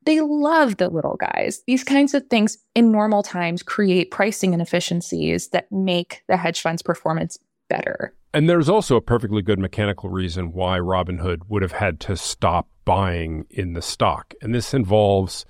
they 0.06 0.20
love 0.20 0.78
the 0.78 0.88
little 0.88 1.16
guys. 1.16 1.62
These 1.66 1.84
kinds 1.84 2.14
of 2.14 2.26
things 2.28 2.58
in 2.74 2.90
normal 2.90 3.22
times 3.22 3.62
create 3.62 4.10
pricing 4.10 4.54
inefficiencies 4.54 5.48
that 5.48 5.70
make 5.70 6.22
the 6.26 6.38
hedge 6.38 6.62
fund's 6.62 6.82
performance 6.82 7.38
better. 7.68 8.14
And 8.32 8.48
there's 8.48 8.68
also 8.68 8.96
a 8.96 9.00
perfectly 9.00 9.42
good 9.42 9.58
mechanical 9.58 10.08
reason 10.08 10.52
why 10.52 10.78
Robinhood 10.78 11.42
would 11.48 11.62
have 11.62 11.72
had 11.72 11.98
to 12.00 12.16
stop 12.16 12.68
buying 12.84 13.46
in 13.50 13.72
the 13.72 13.82
stock. 13.82 14.34
And 14.40 14.54
this 14.54 14.72
involves 14.72 15.44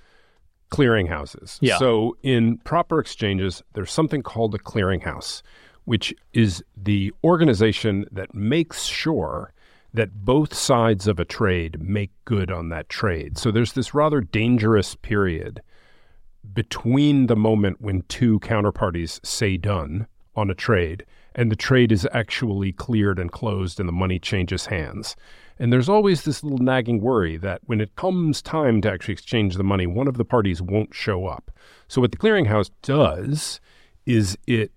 clearinghouses. 0.70 1.58
Yeah. 1.60 1.78
So 1.78 2.16
in 2.22 2.58
proper 2.58 2.99
exchanges, 2.99 3.62
there's 3.75 3.92
something 3.92 4.22
called 4.22 4.54
a 4.54 4.58
clearinghouse, 4.58 5.42
which 5.84 6.14
is 6.32 6.64
the 6.76 7.12
organization 7.22 8.06
that 8.12 8.34
makes 8.34 8.84
sure 8.84 9.52
that 9.92 10.25
both 10.25 10.54
sides 10.54 11.06
of 11.06 11.18
a 11.18 11.25
trade 11.25 11.80
make 11.80 12.12
good 12.25 12.50
on 12.50 12.68
that 12.68 12.88
trade. 12.88 13.37
So 13.37 13.50
there's 13.50 13.72
this 13.72 13.92
rather 13.92 14.20
dangerous 14.20 14.94
period 14.94 15.60
between 16.54 17.26
the 17.26 17.37
moment 17.37 17.80
when 17.80 18.02
two 18.02 18.38
counterparties 18.40 19.25
say 19.26 19.56
done 19.56 20.06
on 20.37 20.49
a 20.49 20.54
trade 20.54 21.04
and 21.34 21.50
the 21.50 21.56
trade 21.56 21.92
is 21.92 22.08
actually 22.12 22.72
cleared 22.72 23.18
and 23.18 23.30
closed 23.30 23.78
and 23.78 23.88
the 23.88 23.92
money 23.92 24.18
changes 24.18 24.66
hands. 24.66 25.16
And 25.58 25.72
there's 25.72 25.88
always 25.88 26.25
this 26.25 26.42
little 26.42 26.58
nagging 26.58 27.00
worry 27.00 27.37
that 27.37 27.60
when 27.66 27.80
it 27.80 27.94
comes 27.94 28.40
time 28.40 28.80
to 28.80 28.90
actually 28.90 29.12
exchange 29.12 29.56
the 29.56 29.62
money, 29.62 29.87
one 29.87 30.08
of 30.08 30.16
the 30.16 30.25
parties 30.25 30.62
won't 30.62 30.94
show 30.94 31.26
up. 31.26 31.50
So 31.87 32.00
what 32.00 32.12
the 32.12 32.16
clearinghouse 32.16 32.70
does 32.82 33.60
is 34.06 34.38
it 34.46 34.72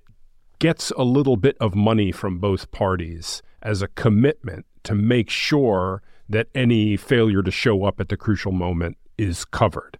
gets 0.60 0.92
a 0.92 1.04
little 1.04 1.38
bit 1.38 1.58
of 1.60 1.74
money 1.74 2.12
from 2.12 2.40
both 2.40 2.72
parties 2.72 3.42
as 3.62 3.82
a 3.82 3.88
commitment 3.88 4.66
to 4.84 4.94
make 4.94 5.30
sure 5.30 6.02
that 6.28 6.48
any 6.54 6.98
failure 6.98 7.42
to 7.42 7.52
show 7.52 7.86
up 7.86 8.00
at 8.00 8.10
the 8.10 8.18
crucial 8.18 8.52
moment 8.52 8.98
is 9.18 9.46
covered. 9.46 9.98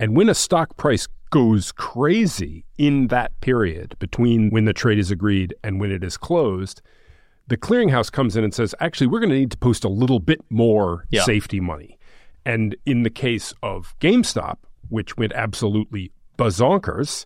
And 0.00 0.16
when 0.16 0.28
a 0.28 0.34
stock 0.34 0.76
price 0.76 1.06
goes 1.32 1.72
crazy 1.72 2.64
in 2.78 3.08
that 3.08 3.32
period 3.40 3.96
between 3.98 4.50
when 4.50 4.66
the 4.66 4.72
trade 4.72 4.98
is 4.98 5.10
agreed 5.10 5.54
and 5.64 5.80
when 5.80 5.90
it 5.90 6.04
is 6.04 6.16
closed, 6.16 6.80
the 7.48 7.56
clearinghouse 7.56 8.12
comes 8.12 8.36
in 8.36 8.44
and 8.44 8.54
says, 8.54 8.74
actually, 8.80 9.06
we're 9.08 9.18
going 9.18 9.30
to 9.30 9.36
need 9.38 9.50
to 9.50 9.56
post 9.56 9.82
a 9.82 9.88
little 9.88 10.20
bit 10.20 10.40
more 10.50 11.06
Yeah. 11.10 11.22
safety 11.24 11.58
money. 11.58 11.98
And 12.44 12.76
in 12.86 13.02
the 13.02 13.10
case 13.10 13.54
of 13.62 13.94
GameStop, 13.98 14.58
which 14.90 15.16
went 15.16 15.32
absolutely 15.32 16.12
bazonkers, 16.38 17.24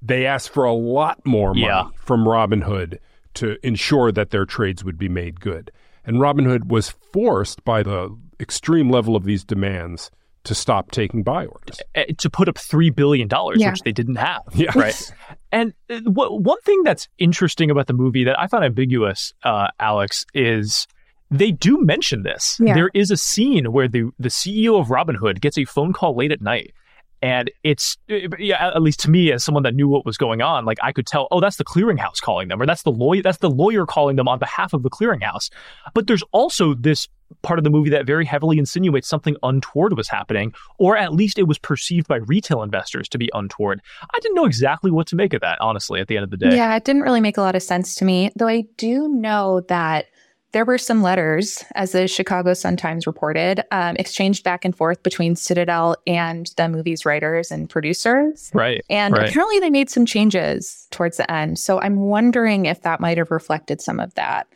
they 0.00 0.24
asked 0.24 0.50
for 0.50 0.64
a 0.64 0.72
lot 0.72 1.20
more 1.26 1.50
money 1.50 1.62
Yeah. 1.66 1.88
from 1.96 2.24
Robinhood 2.24 2.98
to 3.34 3.56
ensure 3.66 4.12
that 4.12 4.30
their 4.30 4.44
trades 4.44 4.84
would 4.84 4.98
be 4.98 5.08
made 5.08 5.40
good. 5.40 5.70
And 6.04 6.18
Robinhood 6.18 6.68
was 6.68 6.90
forced 7.12 7.64
by 7.64 7.82
the 7.82 8.16
extreme 8.40 8.90
level 8.90 9.16
of 9.16 9.24
these 9.24 9.44
demands 9.44 10.10
to 10.44 10.54
stop 10.54 10.90
taking 10.90 11.22
buy 11.22 11.46
orders. 11.46 11.80
eh, 11.94 12.06
to 12.18 12.28
put 12.30 12.48
up 12.48 12.58
three 12.58 12.90
billion 12.90 13.28
dollars, 13.28 13.58
Yeah. 13.60 13.70
which 13.70 13.80
they 13.82 13.92
didn't 13.92 14.16
have. 14.16 14.42
Yeah. 14.54 14.70
Right. 14.74 15.12
and 15.52 15.72
uh, 15.90 16.00
what, 16.04 16.42
one 16.42 16.60
thing 16.62 16.82
that's 16.82 17.08
interesting 17.18 17.70
about 17.70 17.86
the 17.86 17.92
movie 17.94 18.24
that 18.24 18.38
I 18.38 18.46
found 18.48 18.64
ambiguous, 18.64 19.32
uh, 19.44 19.68
Alex, 19.78 20.24
is 20.34 20.86
they 21.30 21.50
do 21.52 21.80
mention 21.82 22.22
this. 22.24 22.58
Yeah. 22.60 22.74
There 22.74 22.90
is 22.94 23.10
a 23.10 23.16
scene 23.16 23.72
where 23.72 23.88
the 23.88 24.10
the 24.18 24.28
CEO 24.28 24.78
of 24.80 24.88
Robinhood 24.88 25.40
gets 25.40 25.56
a 25.58 25.64
phone 25.64 25.92
call 25.92 26.16
late 26.16 26.32
at 26.32 26.42
night. 26.42 26.74
And 27.22 27.50
it's 27.62 27.96
uh, 28.10 28.16
yeah, 28.38 28.72
at 28.74 28.82
least 28.82 29.00
to 29.00 29.10
me, 29.10 29.32
as 29.32 29.44
someone 29.44 29.62
that 29.62 29.74
knew 29.74 29.88
what 29.88 30.04
was 30.04 30.18
going 30.18 30.42
on, 30.42 30.64
like 30.64 30.78
I 30.82 30.92
could 30.92 31.06
tell, 31.06 31.28
oh, 31.30 31.40
that's 31.40 31.56
the 31.56 31.64
clearinghouse 31.64 32.20
calling 32.20 32.48
them, 32.48 32.60
or 32.60 32.66
that's 32.66 32.82
the 32.82 32.90
lawyer, 32.90 33.22
that's 33.22 33.38
the 33.38 33.50
lawyer 33.50 33.86
calling 33.86 34.16
them 34.16 34.26
on 34.28 34.38
behalf 34.38 34.72
of 34.72 34.82
the 34.82 34.90
clearinghouse. 34.90 35.48
But 35.94 36.08
there's 36.08 36.24
also 36.32 36.74
this 36.74 37.08
part 37.42 37.58
of 37.58 37.64
the 37.64 37.70
movie 37.70 37.90
that 37.90 38.04
very 38.04 38.26
heavily 38.26 38.58
insinuates 38.58 39.08
something 39.08 39.36
untoward 39.42 39.96
was 39.96 40.08
happening, 40.08 40.52
or 40.78 40.96
at 40.96 41.14
least 41.14 41.38
it 41.38 41.44
was 41.44 41.58
perceived 41.58 42.06
by 42.08 42.16
retail 42.16 42.62
investors 42.62 43.08
to 43.08 43.18
be 43.18 43.30
untoward. 43.32 43.80
I 44.02 44.18
didn't 44.20 44.34
know 44.34 44.44
exactly 44.44 44.90
what 44.90 45.06
to 45.08 45.16
make 45.16 45.32
of 45.32 45.40
that, 45.40 45.58
honestly, 45.60 46.00
at 46.00 46.08
the 46.08 46.16
end 46.16 46.24
of 46.24 46.30
the 46.30 46.36
day. 46.36 46.54
Yeah, 46.54 46.74
it 46.76 46.84
didn't 46.84 47.02
really 47.02 47.20
make 47.20 47.38
a 47.38 47.40
lot 47.40 47.54
of 47.54 47.62
sense 47.62 47.94
to 47.96 48.04
me, 48.04 48.30
though 48.36 48.48
I 48.48 48.64
do 48.76 49.08
know 49.08 49.62
that 49.68 50.06
there 50.52 50.64
were 50.64 50.78
some 50.78 51.02
letters, 51.02 51.64
as 51.74 51.92
the 51.92 52.06
Chicago 52.06 52.54
Sun-Times 52.54 53.06
reported, 53.06 53.64
um, 53.70 53.96
exchanged 53.96 54.44
back 54.44 54.64
and 54.64 54.76
forth 54.76 55.02
between 55.02 55.34
Citadel 55.34 55.96
and 56.06 56.50
the 56.56 56.68
movie's 56.68 57.04
writers 57.06 57.50
and 57.50 57.68
producers. 57.68 58.50
Right. 58.52 58.84
And 58.90 59.14
right. 59.14 59.28
apparently 59.28 59.60
they 59.60 59.70
made 59.70 59.88
some 59.88 60.06
changes 60.06 60.86
towards 60.90 61.16
the 61.16 61.30
end. 61.30 61.58
So 61.58 61.80
I'm 61.80 61.96
wondering 61.96 62.66
if 62.66 62.82
that 62.82 63.00
might 63.00 63.18
have 63.18 63.30
reflected 63.30 63.80
some 63.80 63.98
of 63.98 64.14
that. 64.14 64.46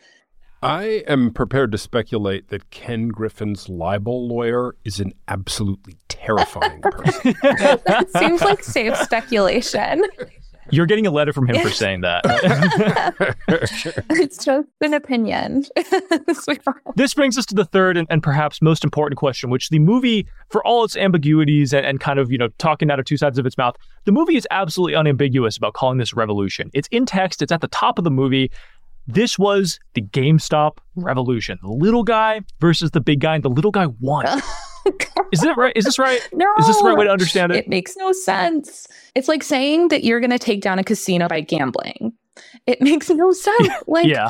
I 0.61 1.03
am 1.07 1.31
prepared 1.33 1.71
to 1.73 1.77
speculate 1.77 2.49
that 2.49 2.71
Ken 2.71 3.09
Griffin's 3.09 3.69
libel 3.69 4.27
lawyer 4.27 4.75
is 4.83 4.99
an 4.99 5.13
absolutely 5.27 5.97
terrifying 6.07 6.81
person. 6.81 7.35
it 7.43 8.11
seems 8.17 8.41
like 8.41 8.63
safe 8.63 8.95
speculation. 8.97 10.03
You're 10.71 10.85
getting 10.85 11.07
a 11.07 11.11
letter 11.11 11.33
from 11.33 11.47
him 11.47 11.61
for 11.61 11.69
saying 11.73 12.01
that. 12.01 12.21
it's 14.09 14.43
just 14.43 14.67
an 14.81 14.93
opinion. 14.93 15.65
This 16.95 17.13
brings 17.13 17.37
us 17.37 17.45
to 17.47 17.55
the 17.55 17.65
third 17.65 17.97
and, 17.97 18.07
and 18.09 18.23
perhaps 18.23 18.61
most 18.61 18.83
important 18.83 19.17
question, 19.17 19.49
which 19.49 19.69
the 19.69 19.79
movie, 19.79 20.27
for 20.49 20.65
all 20.65 20.83
its 20.83 20.95
ambiguities 20.95 21.73
and, 21.73 21.85
and 21.85 21.99
kind 21.99 22.19
of, 22.19 22.31
you 22.31 22.37
know, 22.37 22.49
talking 22.57 22.89
out 22.89 22.99
of 22.99 23.05
two 23.05 23.17
sides 23.17 23.37
of 23.37 23.45
its 23.45 23.57
mouth, 23.57 23.75
the 24.05 24.11
movie 24.11 24.35
is 24.35 24.47
absolutely 24.51 24.95
unambiguous 24.95 25.57
about 25.57 25.73
calling 25.73 25.97
this 25.97 26.13
revolution. 26.13 26.69
It's 26.73 26.87
in 26.89 27.05
text, 27.05 27.41
it's 27.41 27.51
at 27.51 27.61
the 27.61 27.67
top 27.67 27.97
of 27.97 28.03
the 28.03 28.11
movie. 28.11 28.51
This 29.07 29.39
was 29.39 29.79
the 29.93 30.01
GameStop 30.01 30.77
revolution. 30.95 31.59
The 31.61 31.69
little 31.71 32.03
guy 32.03 32.41
versus 32.59 32.91
the 32.91 33.01
big 33.01 33.21
guy, 33.21 33.35
and 33.35 33.43
the 33.43 33.49
little 33.49 33.71
guy 33.71 33.87
won. 33.99 34.25
Is 35.31 35.41
that 35.41 35.57
right? 35.57 35.73
Is 35.75 35.85
this 35.85 35.99
right? 35.99 36.21
No. 36.33 36.45
Is 36.59 36.67
this 36.67 36.77
the 36.77 36.83
right 36.83 36.97
way 36.97 37.05
to 37.05 37.11
understand 37.11 37.51
it? 37.51 37.59
It 37.59 37.67
makes 37.67 37.95
no 37.97 38.11
sense. 38.11 38.87
It's 39.15 39.27
like 39.27 39.43
saying 39.43 39.87
that 39.89 40.03
you're 40.03 40.19
going 40.19 40.31
to 40.31 40.39
take 40.39 40.61
down 40.61 40.77
a 40.79 40.83
casino 40.83 41.27
by 41.27 41.41
gambling. 41.41 42.13
It 42.67 42.81
makes 42.89 43.09
no 43.09 43.31
sense. 43.31 43.69
Like 43.87 44.07
yeah. 44.07 44.29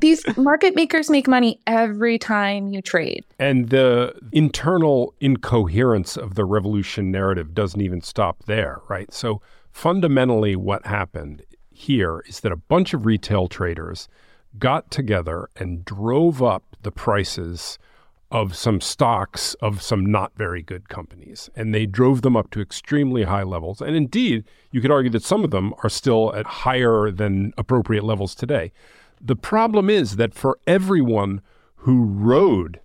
these 0.00 0.24
market 0.36 0.76
makers 0.76 1.10
make 1.10 1.26
money 1.26 1.60
every 1.66 2.18
time 2.18 2.68
you 2.68 2.80
trade. 2.80 3.24
and 3.38 3.70
the 3.70 4.14
internal 4.32 5.14
incoherence 5.20 6.16
of 6.16 6.34
the 6.36 6.44
revolution 6.44 7.10
narrative 7.10 7.54
doesn't 7.54 7.80
even 7.80 8.00
stop 8.00 8.44
there, 8.44 8.80
right? 8.88 9.12
So 9.12 9.42
fundamentally, 9.72 10.54
what 10.54 10.86
happened 10.86 11.42
here 11.70 12.22
is 12.28 12.40
that 12.40 12.52
a 12.52 12.56
bunch 12.56 12.94
of 12.94 13.04
retail 13.04 13.48
traders 13.48 14.08
got 14.58 14.90
together 14.90 15.50
and 15.56 15.84
drove 15.84 16.42
up 16.42 16.76
the 16.82 16.92
prices 16.92 17.78
of 18.30 18.56
some 18.56 18.80
stocks 18.80 19.54
of 19.54 19.80
some 19.80 20.04
not 20.04 20.32
very 20.36 20.62
good 20.62 20.88
companies. 20.88 21.50
And 21.54 21.74
they 21.74 21.86
drove 21.86 22.22
them 22.22 22.36
up 22.36 22.50
to 22.50 22.60
extremely 22.60 23.24
high 23.24 23.42
levels. 23.42 23.80
And 23.80 23.94
indeed, 23.94 24.44
you 24.70 24.80
could 24.80 24.90
argue 24.90 25.10
that 25.10 25.22
some 25.22 25.44
of 25.44 25.50
them 25.50 25.72
are 25.82 25.88
still 25.88 26.34
at 26.34 26.46
higher 26.46 27.10
than 27.10 27.52
appropriate 27.56 28.04
levels 28.04 28.34
today. 28.34 28.72
The 29.20 29.36
problem 29.36 29.88
is 29.88 30.16
that 30.16 30.34
for 30.34 30.58
everyone 30.66 31.40
who 31.76 32.04
rode 32.04 32.80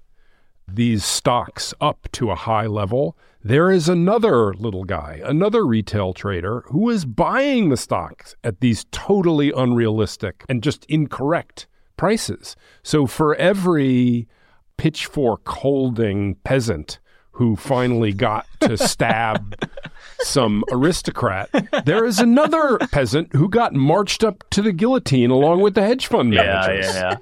these 0.67 1.03
stocks 1.03 1.73
up 1.81 2.07
to 2.11 2.29
a 2.29 2.35
high 2.35 2.67
level, 2.67 3.17
there 3.43 3.71
is 3.71 3.89
another 3.89 4.53
little 4.53 4.83
guy, 4.83 5.21
another 5.23 5.65
retail 5.65 6.13
trader 6.13 6.63
who 6.67 6.89
is 6.89 7.05
buying 7.05 7.69
the 7.69 7.77
stocks 7.77 8.35
at 8.43 8.59
these 8.59 8.85
totally 8.91 9.51
unrealistic 9.51 10.43
and 10.49 10.61
just 10.61 10.85
incorrect 10.85 11.67
prices. 11.97 12.55
So 12.83 13.07
for 13.07 13.35
every 13.35 14.27
pitchfork 14.79 15.45
holding 15.47 16.35
peasant 16.45 16.99
who 17.31 17.55
finally 17.55 18.11
got 18.13 18.45
to 18.61 18.77
stab 18.93 19.55
some 20.21 20.63
aristocrat, 20.71 21.49
there 21.85 22.05
is 22.05 22.19
another 22.19 22.77
peasant 22.91 23.33
who 23.33 23.47
got 23.49 23.73
marched 23.73 24.23
up 24.23 24.43
to 24.51 24.61
the 24.61 24.71
guillotine 24.71 25.29
along 25.29 25.61
with 25.61 25.73
the 25.75 25.81
hedge 25.81 26.07
fund 26.07 26.33
Yeah, 26.33 26.43
managers. 26.43 26.93
yeah, 26.95 27.15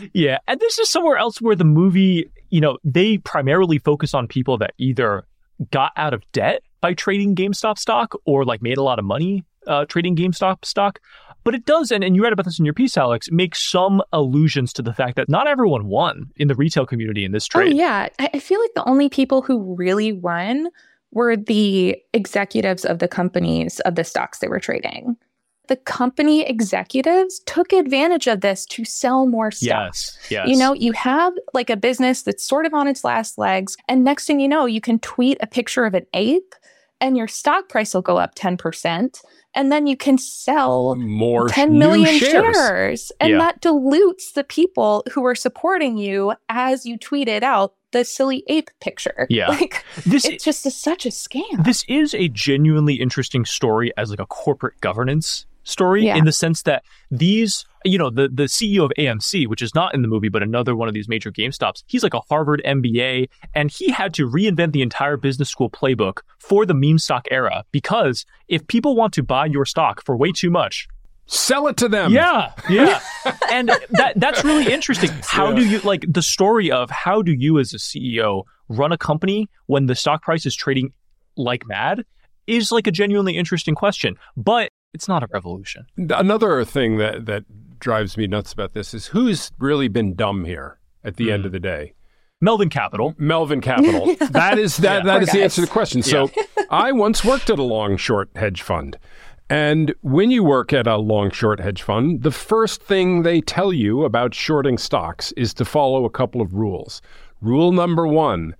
yeah. 0.00 0.08
yeah, 0.12 0.38
and 0.46 0.60
this 0.60 0.78
is 0.78 0.88
somewhere 0.90 1.16
else 1.16 1.40
where 1.40 1.56
the 1.56 1.64
movie, 1.64 2.30
you 2.50 2.60
know, 2.60 2.78
they 2.84 3.18
primarily 3.18 3.78
focus 3.78 4.14
on 4.14 4.26
people 4.28 4.58
that 4.58 4.72
either 4.78 5.24
got 5.70 5.92
out 5.96 6.12
of 6.14 6.22
debt 6.32 6.62
by 6.80 6.94
trading 6.94 7.34
GameStop 7.34 7.78
stock 7.78 8.14
or 8.24 8.44
like 8.44 8.62
made 8.62 8.78
a 8.78 8.82
lot 8.82 8.98
of 8.98 9.04
money 9.04 9.44
uh, 9.66 9.84
trading 9.86 10.16
GameStop 10.16 10.64
stock. 10.64 11.00
But 11.44 11.54
it 11.54 11.64
does, 11.64 11.90
and, 11.90 12.04
and 12.04 12.14
you 12.14 12.22
read 12.22 12.32
about 12.32 12.44
this 12.44 12.58
in 12.58 12.64
your 12.64 12.74
piece, 12.74 12.96
Alex, 12.96 13.30
make 13.30 13.54
some 13.54 14.02
allusions 14.12 14.72
to 14.74 14.82
the 14.82 14.92
fact 14.92 15.16
that 15.16 15.28
not 15.28 15.46
everyone 15.46 15.86
won 15.86 16.30
in 16.36 16.48
the 16.48 16.54
retail 16.54 16.86
community 16.86 17.24
in 17.24 17.32
this 17.32 17.48
oh, 17.50 17.60
trade. 17.60 17.72
Oh 17.72 17.76
yeah, 17.76 18.08
I, 18.18 18.30
I 18.34 18.38
feel 18.38 18.60
like 18.60 18.74
the 18.74 18.88
only 18.88 19.08
people 19.08 19.42
who 19.42 19.74
really 19.74 20.12
won 20.12 20.68
were 21.12 21.36
the 21.36 21.96
executives 22.12 22.84
of 22.84 22.98
the 22.98 23.08
companies 23.08 23.80
of 23.80 23.94
the 23.94 24.04
stocks 24.04 24.38
they 24.38 24.48
were 24.48 24.60
trading. 24.60 25.16
The 25.68 25.76
company 25.76 26.42
executives 26.42 27.40
took 27.46 27.72
advantage 27.72 28.26
of 28.26 28.40
this 28.40 28.66
to 28.66 28.84
sell 28.84 29.26
more 29.26 29.52
stocks. 29.52 30.18
Yes. 30.28 30.30
Yes. 30.30 30.48
You 30.48 30.56
know, 30.56 30.74
you 30.74 30.92
have 30.92 31.32
like 31.54 31.70
a 31.70 31.76
business 31.76 32.22
that's 32.22 32.44
sort 32.44 32.66
of 32.66 32.74
on 32.74 32.88
its 32.88 33.04
last 33.04 33.38
legs, 33.38 33.76
and 33.88 34.04
next 34.04 34.26
thing 34.26 34.40
you 34.40 34.48
know, 34.48 34.66
you 34.66 34.80
can 34.80 34.98
tweet 34.98 35.38
a 35.40 35.46
picture 35.46 35.84
of 35.84 35.94
an 35.94 36.06
ape 36.12 36.54
and 37.00 37.16
your 37.16 37.28
stock 37.28 37.68
price 37.68 37.94
will 37.94 38.02
go 38.02 38.16
up 38.18 38.34
10%. 38.34 39.20
And 39.52 39.72
then 39.72 39.88
you 39.88 39.96
can 39.96 40.16
sell 40.16 40.94
More 40.94 41.48
10 41.48 41.76
million 41.76 42.18
shares. 42.18 42.56
shares. 42.56 43.12
And 43.20 43.30
Yeah. 43.30 43.38
that 43.38 43.60
dilutes 43.60 44.32
the 44.32 44.44
people 44.44 45.02
who 45.12 45.24
are 45.26 45.34
supporting 45.34 45.98
you 45.98 46.34
as 46.48 46.86
you 46.86 46.96
tweeted 46.98 47.42
out 47.42 47.74
the 47.92 48.04
silly 48.04 48.44
ape 48.46 48.70
picture. 48.80 49.26
Yeah. 49.28 49.48
Like 49.48 49.84
this 50.06 50.24
it's 50.24 50.44
just 50.44 50.64
a, 50.66 50.70
such 50.70 51.04
a 51.04 51.08
scam. 51.08 51.64
this 51.64 51.84
is 51.88 52.14
a 52.14 52.28
genuinely 52.28 52.94
interesting 52.94 53.44
story 53.44 53.90
as 53.96 54.10
like 54.10 54.20
a 54.20 54.26
corporate 54.26 54.80
governance 54.80 55.46
story 55.70 56.04
Yeah. 56.04 56.16
in 56.16 56.24
the 56.24 56.32
sense 56.32 56.62
that 56.62 56.84
these 57.10 57.64
you 57.84 57.96
know 57.96 58.10
the 58.10 58.28
the 58.28 58.42
CEO 58.44 58.84
of 58.84 58.92
AMC 58.98 59.46
which 59.46 59.62
is 59.62 59.74
not 59.74 59.94
in 59.94 60.02
the 60.02 60.08
movie 60.08 60.28
but 60.28 60.42
another 60.42 60.76
one 60.76 60.88
of 60.88 60.92
these 60.94 61.08
major 61.08 61.30
GameStops 61.32 61.82
he's 61.86 62.02
like 62.02 62.12
a 62.14 62.20
Harvard 62.28 62.60
MBA 62.66 63.28
and 63.54 63.70
he 63.70 63.90
had 63.90 64.12
to 64.14 64.28
reinvent 64.28 64.72
the 64.72 64.82
entire 64.82 65.16
business 65.16 65.48
school 65.48 65.70
playbook 65.70 66.18
for 66.38 66.66
the 66.66 66.74
meme 66.74 66.98
stock 66.98 67.26
era 67.30 67.64
because 67.72 68.26
if 68.48 68.66
people 68.66 68.96
want 68.96 69.14
to 69.14 69.22
buy 69.22 69.46
your 69.46 69.64
stock 69.64 70.04
for 70.04 70.16
way 70.16 70.30
too 70.32 70.50
much 70.50 70.88
Sell 71.32 71.68
it 71.68 71.76
to 71.76 71.88
them. 71.88 72.10
yeah, 72.12 72.50
yeah, 72.68 72.98
and 73.52 73.68
that 73.90 74.14
that's 74.16 74.42
really 74.42 74.72
interesting. 74.72 75.10
How 75.22 75.52
do 75.52 75.64
you 75.64 75.78
like 75.80 76.04
the 76.08 76.22
story 76.22 76.72
of 76.72 76.90
how 76.90 77.22
do 77.22 77.30
you 77.32 77.60
as 77.60 77.72
a 77.72 77.76
CEO 77.76 78.42
run 78.68 78.90
a 78.90 78.98
company 78.98 79.48
when 79.66 79.86
the 79.86 79.94
stock 79.94 80.22
price 80.22 80.44
is 80.44 80.56
trading 80.56 80.92
like 81.36 81.64
mad? 81.68 82.04
Is 82.48 82.72
like 82.72 82.88
a 82.88 82.90
genuinely 82.90 83.36
interesting 83.36 83.76
question, 83.76 84.16
but 84.36 84.72
it's 84.92 85.08
not 85.08 85.22
a 85.22 85.28
revolution. 85.32 85.86
Another 85.96 86.64
thing 86.64 86.96
that 86.98 87.26
that 87.26 87.44
drives 87.78 88.16
me 88.16 88.26
nuts 88.26 88.52
about 88.52 88.74
this 88.74 88.92
is 88.92 89.06
who's 89.06 89.50
really 89.58 89.88
been 89.88 90.14
dumb 90.14 90.44
here 90.44 90.78
at 91.04 91.16
the 91.16 91.26
Hmm. 91.26 91.30
end 91.32 91.46
of 91.46 91.52
the 91.52 91.60
day. 91.60 91.94
Melvin 92.42 92.68
Capital. 92.70 93.14
Melvin 93.18 93.60
Capital. 93.60 94.14
That 94.30 94.58
is 94.58 94.76
that 94.78 95.04
Yeah. 95.04 95.04
that 95.04 95.22
is 95.22 95.28
Poor 95.28 95.34
the 95.34 95.38
guys. 95.38 95.44
answer 95.44 95.54
to 95.62 95.66
the 95.66 95.72
question. 95.72 96.02
So 96.02 96.30
I 96.70 96.92
once 96.92 97.24
worked 97.24 97.50
at 97.50 97.58
a 97.58 97.62
long 97.62 97.96
short 97.96 98.30
hedge 98.34 98.62
fund. 98.62 98.98
And 99.48 99.94
when 100.02 100.30
you 100.30 100.44
work 100.44 100.72
at 100.72 100.86
a 100.86 100.96
long 100.96 101.30
short 101.32 101.58
hedge 101.58 101.82
fund, 101.82 102.22
the 102.22 102.30
first 102.30 102.82
thing 102.82 103.22
they 103.22 103.40
tell 103.40 103.72
you 103.72 104.04
about 104.04 104.32
shorting 104.34 104.78
stocks 104.78 105.32
is 105.32 105.52
to 105.54 105.64
follow 105.64 106.04
a 106.04 106.10
couple 106.10 106.40
of 106.40 106.54
rules. 106.54 107.02
Rule 107.40 107.72
number 107.72 108.06
1, 108.06 108.54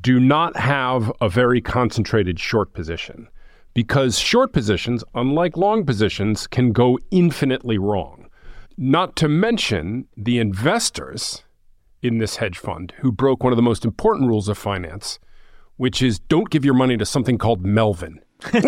do 0.00 0.20
not 0.20 0.54
have 0.56 1.10
a 1.22 1.28
very 1.30 1.60
concentrated 1.62 2.38
short 2.38 2.72
position 2.74 3.28
because 3.82 4.18
short 4.18 4.52
positions, 4.52 5.04
unlike 5.14 5.56
long 5.56 5.84
positions, 5.86 6.48
can 6.48 6.72
go 6.72 6.98
infinitely 7.12 7.78
wrong. 7.78 8.26
Not 8.76 9.14
to 9.16 9.28
mention 9.28 10.08
the 10.16 10.40
investors 10.40 11.44
in 12.02 12.18
this 12.18 12.36
hedge 12.38 12.58
fund 12.58 12.92
who 12.98 13.12
broke 13.12 13.44
one 13.44 13.52
of 13.52 13.56
the 13.56 13.62
most 13.62 13.84
important 13.84 14.26
rules 14.26 14.48
of 14.48 14.58
finance, 14.58 15.20
which 15.76 16.02
is 16.02 16.18
don't 16.18 16.50
give 16.50 16.64
your 16.64 16.74
money 16.74 16.96
to 16.96 17.06
something 17.06 17.38
called 17.38 17.64
Melvin. 17.64 18.18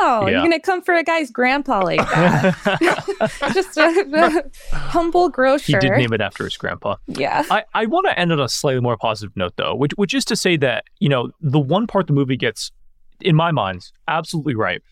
Oh, 0.00 0.24
Yeah. 0.26 0.30
you're 0.32 0.42
gonna 0.42 0.60
come 0.60 0.82
for 0.82 0.94
a 0.94 1.02
guy's 1.02 1.30
grandpa 1.30 1.80
like 1.82 1.98
that. 2.00 3.40
Just 3.54 3.76
a, 3.76 4.42
a 4.72 4.76
humble 4.76 5.28
He 5.28 5.32
grocer. 5.32 5.78
did 5.80 5.92
name 5.92 6.12
it 6.12 6.20
after 6.20 6.44
his 6.44 6.56
grandpa. 6.56 6.96
yeah. 7.06 7.44
I, 7.50 7.64
I 7.74 7.86
want 7.86 8.06
to 8.06 8.18
end 8.18 8.32
on 8.32 8.40
a 8.40 8.48
slightly 8.48 8.80
more 8.80 8.96
positive 8.96 9.34
note, 9.36 9.54
though, 9.56 9.74
which 9.74 9.92
which 9.96 10.14
is 10.14 10.24
to 10.26 10.36
say 10.36 10.56
that 10.58 10.84
you 11.00 11.08
know 11.08 11.30
the 11.40 11.58
one 11.60 11.86
part 11.86 12.06
the 12.06 12.12
movie 12.12 12.36
gets, 12.36 12.70
in 13.20 13.36
my 13.36 13.50
mind, 13.50 13.90
absolutely 14.06 14.54
right, 14.54 14.82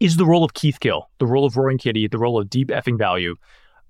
is 0.00 0.16
the 0.16 0.26
role 0.26 0.44
of 0.44 0.54
Keith 0.54 0.80
Gill, 0.80 1.08
the 1.18 1.26
role 1.26 1.44
of 1.44 1.56
Roaring 1.56 1.78
Kitty, 1.78 2.06
the 2.08 2.18
role 2.18 2.38
of 2.38 2.50
Deep 2.50 2.68
Effing 2.68 2.98
Value. 2.98 3.36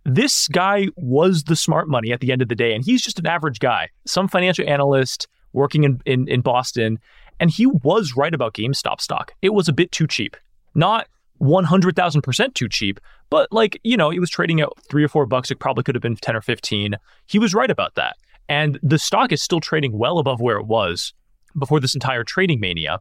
This 0.05 0.47
guy 0.49 0.87
was 0.97 1.45
the 1.45 1.57
smart 1.57 1.89
money 1.89 2.13
at 2.13 2.21
the 2.21 2.31
end 2.31 2.43
of 2.43 2.49
the 2.49 2.55
day, 2.55 2.75
and 2.75 2.85
he's 2.85 3.03
just 3.03 3.19
an 3.19 3.27
average 3.27 3.59
guy, 3.59 3.89
some 4.07 4.29
financial 4.29 4.69
analyst 4.69 5.27
working 5.53 5.85
in, 5.85 6.01
in, 6.07 6.29
in 6.29 6.41
Boston, 6.43 6.99
and 7.41 7.51
he 7.51 7.67
was 7.67 8.17
right 8.17 8.33
about 8.33 8.55
GameStop 8.55 9.01
stock. 9.01 9.33
It 9.43 9.53
was 9.53 9.69
a 9.69 9.73
bit 9.73 9.91
too 9.93 10.07
cheap. 10.07 10.37
Not 10.75 11.09
100,000% 11.41 12.55
too 12.55 12.69
cheap, 12.69 13.01
but 13.31 13.51
like, 13.53 13.79
you 13.83 13.97
know, 13.97 14.11
it 14.11 14.21
was 14.21 14.31
trading 14.31 14.61
at 14.61 14.69
three 14.89 15.05
or 15.05 15.09
four 15.09 15.27
bucks. 15.27 15.51
It 15.51 15.59
probably 15.59 15.83
could 15.83 15.95
have 15.95 16.03
been 16.03 16.17
10 16.17 16.37
or 16.37 16.41
15. 16.41 16.95
He 17.27 17.39
was 17.39 17.55
right 17.55 17.71
about 17.71 17.95
that. 17.97 18.17
And 18.49 18.79
the 18.83 18.99
stock 18.99 19.33
is 19.33 19.43
still 19.43 19.61
trading 19.61 19.99
well 19.99 20.19
above 20.19 20.41
where 20.41 20.57
it 20.57 20.67
was 20.67 21.13
before 21.59 21.81
this 21.81 21.95
entire 21.95 22.25
trading 22.25 22.61
mania. 22.61 23.01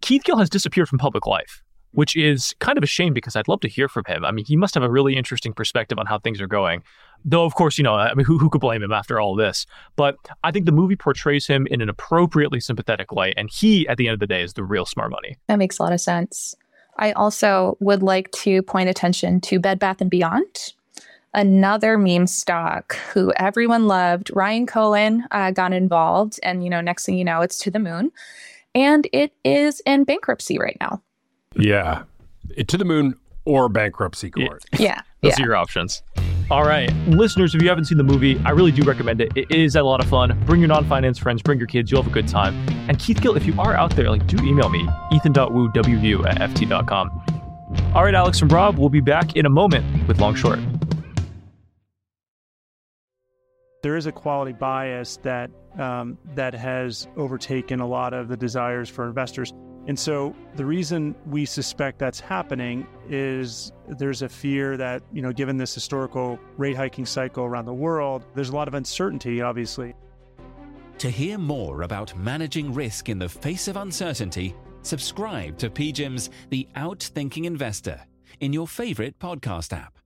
Keith 0.00 0.22
Gill 0.24 0.38
has 0.38 0.50
disappeared 0.50 0.88
from 0.88 0.98
public 0.98 1.26
life, 1.26 1.62
which 1.92 2.16
is 2.16 2.54
kind 2.58 2.78
of 2.78 2.84
a 2.84 2.86
shame 2.86 3.12
because 3.12 3.36
I'd 3.36 3.48
love 3.48 3.60
to 3.60 3.68
hear 3.68 3.88
from 3.88 4.04
him. 4.06 4.24
I 4.24 4.30
mean, 4.30 4.44
he 4.44 4.56
must 4.56 4.74
have 4.74 4.82
a 4.82 4.90
really 4.90 5.16
interesting 5.16 5.52
perspective 5.52 5.98
on 5.98 6.06
how 6.06 6.18
things 6.18 6.40
are 6.40 6.46
going. 6.46 6.82
Though, 7.24 7.44
of 7.44 7.54
course, 7.54 7.78
you 7.78 7.84
know, 7.84 7.94
I 7.94 8.14
mean, 8.14 8.24
who, 8.24 8.38
who 8.38 8.48
could 8.48 8.60
blame 8.60 8.82
him 8.82 8.92
after 8.92 9.20
all 9.20 9.34
this? 9.34 9.66
But 9.96 10.16
I 10.44 10.52
think 10.52 10.66
the 10.66 10.72
movie 10.72 10.96
portrays 10.96 11.46
him 11.46 11.66
in 11.68 11.80
an 11.80 11.88
appropriately 11.88 12.60
sympathetic 12.60 13.12
light. 13.12 13.34
And 13.36 13.50
he, 13.52 13.88
at 13.88 13.96
the 13.96 14.06
end 14.06 14.14
of 14.14 14.20
the 14.20 14.26
day, 14.26 14.42
is 14.42 14.52
the 14.52 14.64
real 14.64 14.86
smart 14.86 15.10
money. 15.10 15.36
That 15.48 15.58
makes 15.58 15.78
a 15.78 15.82
lot 15.82 15.92
of 15.92 16.00
sense. 16.00 16.54
I 16.98 17.12
also 17.12 17.76
would 17.80 18.02
like 18.02 18.30
to 18.32 18.62
point 18.62 18.88
attention 18.88 19.40
to 19.42 19.58
Bed 19.58 19.78
Bath 19.78 20.00
and 20.00 20.10
Beyond, 20.10 20.74
another 21.34 21.96
meme 21.96 22.26
stock 22.26 22.96
who 23.12 23.32
everyone 23.36 23.86
loved. 23.86 24.30
Ryan 24.34 24.66
Cohen 24.66 25.24
uh, 25.30 25.52
got 25.52 25.72
involved, 25.72 26.40
and 26.42 26.64
you 26.64 26.70
know, 26.70 26.80
next 26.80 27.06
thing 27.06 27.16
you 27.16 27.24
know, 27.24 27.40
it's 27.40 27.58
to 27.58 27.70
the 27.70 27.78
moon, 27.78 28.10
and 28.74 29.08
it 29.12 29.32
is 29.44 29.80
in 29.86 30.04
bankruptcy 30.04 30.58
right 30.58 30.76
now. 30.80 31.02
Yeah. 31.56 32.02
It, 32.56 32.68
to 32.68 32.76
the 32.76 32.84
moon 32.84 33.14
or 33.44 33.68
bankruptcy 33.68 34.30
court. 34.30 34.64
Yeah, 34.78 35.00
Those 35.22 35.38
yeah. 35.38 35.44
are 35.44 35.46
your 35.46 35.56
options. 35.56 36.02
All 36.50 36.64
right, 36.64 36.90
listeners, 37.08 37.54
if 37.54 37.60
you 37.60 37.68
haven't 37.68 37.84
seen 37.86 37.98
the 37.98 38.04
movie, 38.04 38.40
I 38.44 38.50
really 38.50 38.72
do 38.72 38.82
recommend 38.82 39.20
it. 39.20 39.32
It 39.36 39.50
is 39.50 39.76
a 39.76 39.82
lot 39.82 40.02
of 40.02 40.08
fun. 40.08 40.38
Bring 40.46 40.60
your 40.60 40.68
non-finance 40.68 41.18
friends, 41.18 41.42
bring 41.42 41.58
your 41.58 41.66
kids. 41.66 41.90
You'll 41.90 42.02
have 42.02 42.10
a 42.10 42.14
good 42.14 42.26
time. 42.28 42.54
And 42.88 42.98
Keith 42.98 43.20
Gill, 43.20 43.36
if 43.36 43.44
you 43.44 43.54
are 43.60 43.74
out 43.74 43.94
there, 43.96 44.08
like, 44.10 44.26
do 44.26 44.42
email 44.42 44.70
me, 44.70 44.88
ethan.woo.wvu 45.12 46.26
at 46.26 46.50
ft.com. 46.50 47.22
All 47.94 48.02
right, 48.04 48.14
Alex 48.14 48.40
and 48.40 48.50
Rob, 48.50 48.78
we'll 48.78 48.88
be 48.88 49.00
back 49.00 49.36
in 49.36 49.44
a 49.44 49.50
moment 49.50 50.08
with 50.08 50.20
Long 50.20 50.34
Short. 50.34 50.58
There 53.82 53.96
is 53.96 54.06
a 54.06 54.12
quality 54.12 54.52
bias 54.52 55.18
that 55.22 55.50
um, 55.78 56.18
that 56.34 56.54
has 56.54 57.06
overtaken 57.16 57.80
a 57.80 57.86
lot 57.86 58.12
of 58.12 58.28
the 58.28 58.36
desires 58.36 58.88
for 58.88 59.06
investors. 59.06 59.52
And 59.86 59.98
so 59.98 60.34
the 60.56 60.66
reason 60.66 61.14
we 61.26 61.46
suspect 61.46 61.98
that's 61.98 62.20
happening 62.20 62.86
is 63.08 63.72
there's 63.86 64.22
a 64.22 64.28
fear 64.28 64.76
that, 64.76 65.02
you 65.12 65.22
know, 65.22 65.32
given 65.32 65.56
this 65.56 65.72
historical 65.74 66.38
rate 66.58 66.76
hiking 66.76 67.06
cycle 67.06 67.44
around 67.44 67.64
the 67.64 67.72
world, 67.72 68.26
there's 68.34 68.50
a 68.50 68.54
lot 68.54 68.68
of 68.68 68.74
uncertainty, 68.74 69.40
obviously. 69.40 69.94
To 70.98 71.10
hear 71.10 71.38
more 71.38 71.82
about 71.82 72.16
managing 72.18 72.74
risk 72.74 73.08
in 73.08 73.18
the 73.18 73.28
face 73.28 73.68
of 73.68 73.76
uncertainty, 73.76 74.54
subscribe 74.82 75.56
to 75.58 75.70
PGIM's 75.70 76.28
The 76.50 76.68
Outthinking 76.76 77.44
Investor 77.44 78.00
in 78.40 78.52
your 78.52 78.66
favorite 78.66 79.18
podcast 79.18 79.72
app. 79.72 79.97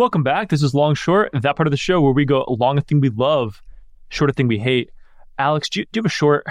Welcome 0.00 0.22
back. 0.22 0.48
This 0.48 0.62
is 0.62 0.72
Long 0.72 0.94
Short, 0.94 1.28
that 1.34 1.56
part 1.56 1.66
of 1.66 1.72
the 1.72 1.76
show 1.76 2.00
where 2.00 2.14
we 2.14 2.24
go 2.24 2.46
long 2.48 2.78
a 2.78 2.80
thing 2.80 3.00
we 3.00 3.10
love, 3.10 3.62
short 4.08 4.30
a 4.30 4.32
thing 4.32 4.48
we 4.48 4.58
hate. 4.58 4.90
Alex, 5.36 5.68
do 5.68 5.80
you, 5.80 5.84
do 5.92 5.98
you 5.98 6.00
have 6.00 6.06
a 6.06 6.08
short? 6.08 6.46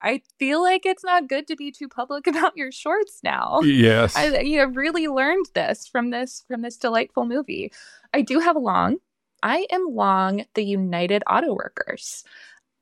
I 0.00 0.22
feel 0.38 0.62
like 0.62 0.86
it's 0.86 1.04
not 1.04 1.28
good 1.28 1.46
to 1.48 1.54
be 1.54 1.70
too 1.70 1.86
public 1.86 2.26
about 2.26 2.56
your 2.56 2.72
shorts 2.72 3.20
now. 3.22 3.60
Yes. 3.60 4.16
I 4.16 4.38
you 4.38 4.56
know, 4.56 4.64
really 4.64 5.06
learned 5.06 5.44
this 5.52 5.86
from 5.86 6.08
this 6.08 6.42
from 6.48 6.62
this 6.62 6.78
delightful 6.78 7.26
movie. 7.26 7.70
I 8.14 8.22
do 8.22 8.38
have 8.38 8.56
a 8.56 8.58
long. 8.58 8.96
I 9.42 9.66
am 9.70 9.88
long 9.90 10.46
the 10.54 10.64
United 10.64 11.22
Auto 11.28 11.52
Workers. 11.52 12.24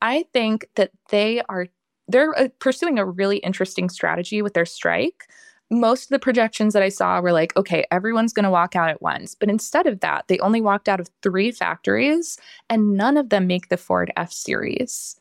I 0.01 0.27
think 0.33 0.69
that 0.77 0.93
they 1.11 1.43
are 1.49 1.67
they're 2.07 2.33
uh, 2.39 2.49
pursuing 2.61 3.01
a 3.01 3.05
really 3.05 3.39
interesting 3.39 3.89
strategy 3.89 4.41
with 4.41 4.55
their 4.55 4.67
strike. 4.67 5.25
Most 5.71 6.05
of 6.05 6.09
the 6.11 6.19
projections 6.19 6.75
that 6.75 6.83
I 6.83 6.89
saw 6.89 7.21
were 7.21 7.33
like, 7.33 7.57
okay, 7.57 7.85
everyone's 7.91 8.33
going 8.33 8.45
to 8.45 8.51
walk 8.51 8.77
out 8.77 8.89
at 8.89 9.03
once. 9.03 9.35
But 9.35 9.49
instead 9.49 9.87
of 9.87 10.01
that, 10.01 10.29
they 10.29 10.39
only 10.39 10.61
walked 10.61 10.89
out 10.89 11.01
of 11.01 11.09
three 11.23 11.51
factories 11.51 12.39
and 12.71 12.97
none 12.97 13.17
of 13.17 13.31
them 13.31 13.47
make 13.47 13.69
the 13.69 13.77
Ford 13.77 14.13
F 14.17 14.33
series. 14.33 15.19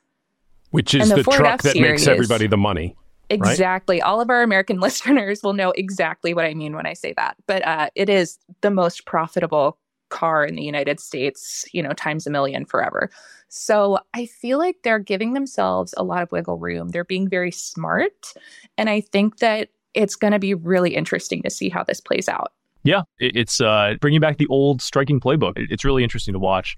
Which 0.72 0.94
is 0.94 1.10
and 1.10 1.20
the 1.20 1.24
the, 1.24 1.32
truck 1.32 1.54
F 1.54 1.62
that 1.62 1.80
makes 1.80 2.04
series. 2.04 2.08
everybody 2.08 2.48
the 2.48 2.58
money. 2.58 2.96
Exactly. 3.30 4.02
All 4.02 4.22
of 4.22 4.30
our 4.30 4.44
American 4.44 4.80
listeners 4.82 5.42
will 5.42 5.54
know 5.54 5.72
exactly 5.72 6.34
what 6.34 6.46
I 6.46 6.54
mean 6.54 6.76
when 6.76 6.86
I 6.86 6.94
say 6.94 7.14
that. 7.18 7.38
But 7.48 7.66
uh, 7.66 7.90
it 7.96 8.10
is 8.10 8.38
the 8.62 8.72
most 8.72 9.06
profitable 9.06 9.78
car 10.10 10.46
in 10.46 10.56
the 10.56 10.64
United 10.64 11.00
States, 11.00 11.66
you 11.72 11.82
know, 11.82 11.94
times 11.94 12.28
a 12.28 12.30
million 12.30 12.66
forever. 12.66 13.10
So 13.50 14.00
I 14.14 14.26
feel 14.26 14.58
like 14.58 14.78
they're 14.84 15.00
giving 15.00 15.34
themselves 15.34 15.94
a 15.98 16.04
lot 16.04 16.22
of 16.22 16.32
wiggle 16.32 16.58
room. 16.58 16.90
They're 16.90 17.04
being 17.04 17.30
very 17.30 17.52
smart. 17.52 18.34
And 18.78 18.90
I 18.90 19.02
think 19.02 19.40
that 19.40 19.70
it's 19.96 20.16
going 20.16 20.34
to 20.34 20.40
be 20.40 20.54
really 20.54 20.96
interesting 20.96 21.42
to 21.44 21.50
see 21.50 21.70
how 21.70 21.84
this 21.84 22.00
plays 22.00 22.30
out. 22.30 22.52
Yeah, 22.84 23.02
it's 23.18 23.60
uh, 23.62 23.96
bringing 24.00 24.20
back 24.20 24.38
the 24.38 24.46
old 24.48 24.82
striking 24.82 25.20
playbook. 25.20 25.54
It's 25.56 25.84
really 25.84 26.04
interesting 26.04 26.34
to 26.34 26.40
watch. 26.40 26.78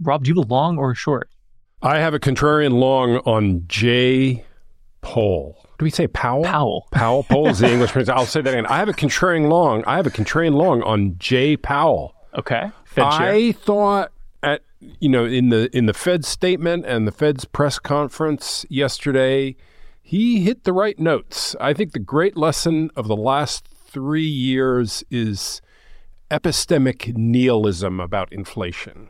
Rob, 0.00 0.24
do 0.24 0.28
you 0.28 0.40
have 0.40 0.50
a 0.50 0.54
long 0.54 0.78
or 0.78 0.92
a 0.92 0.94
short? 0.94 1.28
I 1.82 1.98
have 1.98 2.14
a 2.14 2.18
contrarian 2.18 2.78
long 2.78 3.16
on 3.18 3.64
J. 3.66 4.44
Pole. 5.02 5.58
Do 5.78 5.84
we 5.84 5.90
say 5.90 6.06
Powell? 6.06 6.44
Powell. 6.44 6.86
Powell. 6.92 7.24
Powell 7.24 7.48
is 7.48 7.58
the 7.58 7.68
English 7.72 7.90
pronunciation. 7.90 8.18
I'll 8.18 8.26
say 8.26 8.40
that 8.40 8.50
again. 8.50 8.66
I 8.66 8.78
have 8.78 8.88
a 8.88 8.92
contrarian 8.92 9.50
long. 9.50 9.84
I 9.84 9.96
have 9.96 10.06
a 10.06 10.10
contrarian 10.10 10.54
long 10.54 10.82
on 10.84 11.16
J. 11.18 11.56
Powell. 11.56 12.14
Okay. 12.38 12.70
Fed 12.84 13.10
chair. 13.12 13.32
I 13.32 13.52
thought 13.52 14.12
at 14.42 14.62
you 15.00 15.08
know 15.08 15.24
in 15.24 15.50
the 15.50 15.76
in 15.76 15.86
the 15.86 15.92
Fed 15.92 16.24
statement 16.24 16.86
and 16.86 17.06
the 17.06 17.12
Fed's 17.12 17.44
press 17.44 17.78
conference 17.78 18.64
yesterday, 18.70 19.56
he 20.12 20.42
hit 20.44 20.64
the 20.64 20.74
right 20.74 20.98
notes. 20.98 21.56
I 21.58 21.72
think 21.72 21.92
the 21.92 21.98
great 21.98 22.36
lesson 22.36 22.90
of 22.94 23.08
the 23.08 23.16
last 23.16 23.66
three 23.66 24.28
years 24.28 25.02
is 25.10 25.62
epistemic 26.30 27.16
nihilism 27.16 27.98
about 27.98 28.30
inflation. 28.30 29.08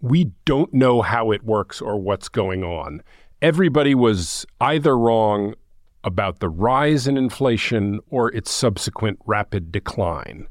We 0.00 0.30
don't 0.44 0.72
know 0.72 1.02
how 1.02 1.32
it 1.32 1.42
works 1.42 1.80
or 1.80 2.00
what's 2.00 2.28
going 2.28 2.62
on. 2.62 3.02
Everybody 3.42 3.92
was 3.92 4.46
either 4.60 4.96
wrong 4.96 5.56
about 6.04 6.38
the 6.38 6.48
rise 6.48 7.08
in 7.08 7.16
inflation 7.16 7.98
or 8.08 8.32
its 8.32 8.52
subsequent 8.52 9.18
rapid 9.26 9.72
decline. 9.72 10.46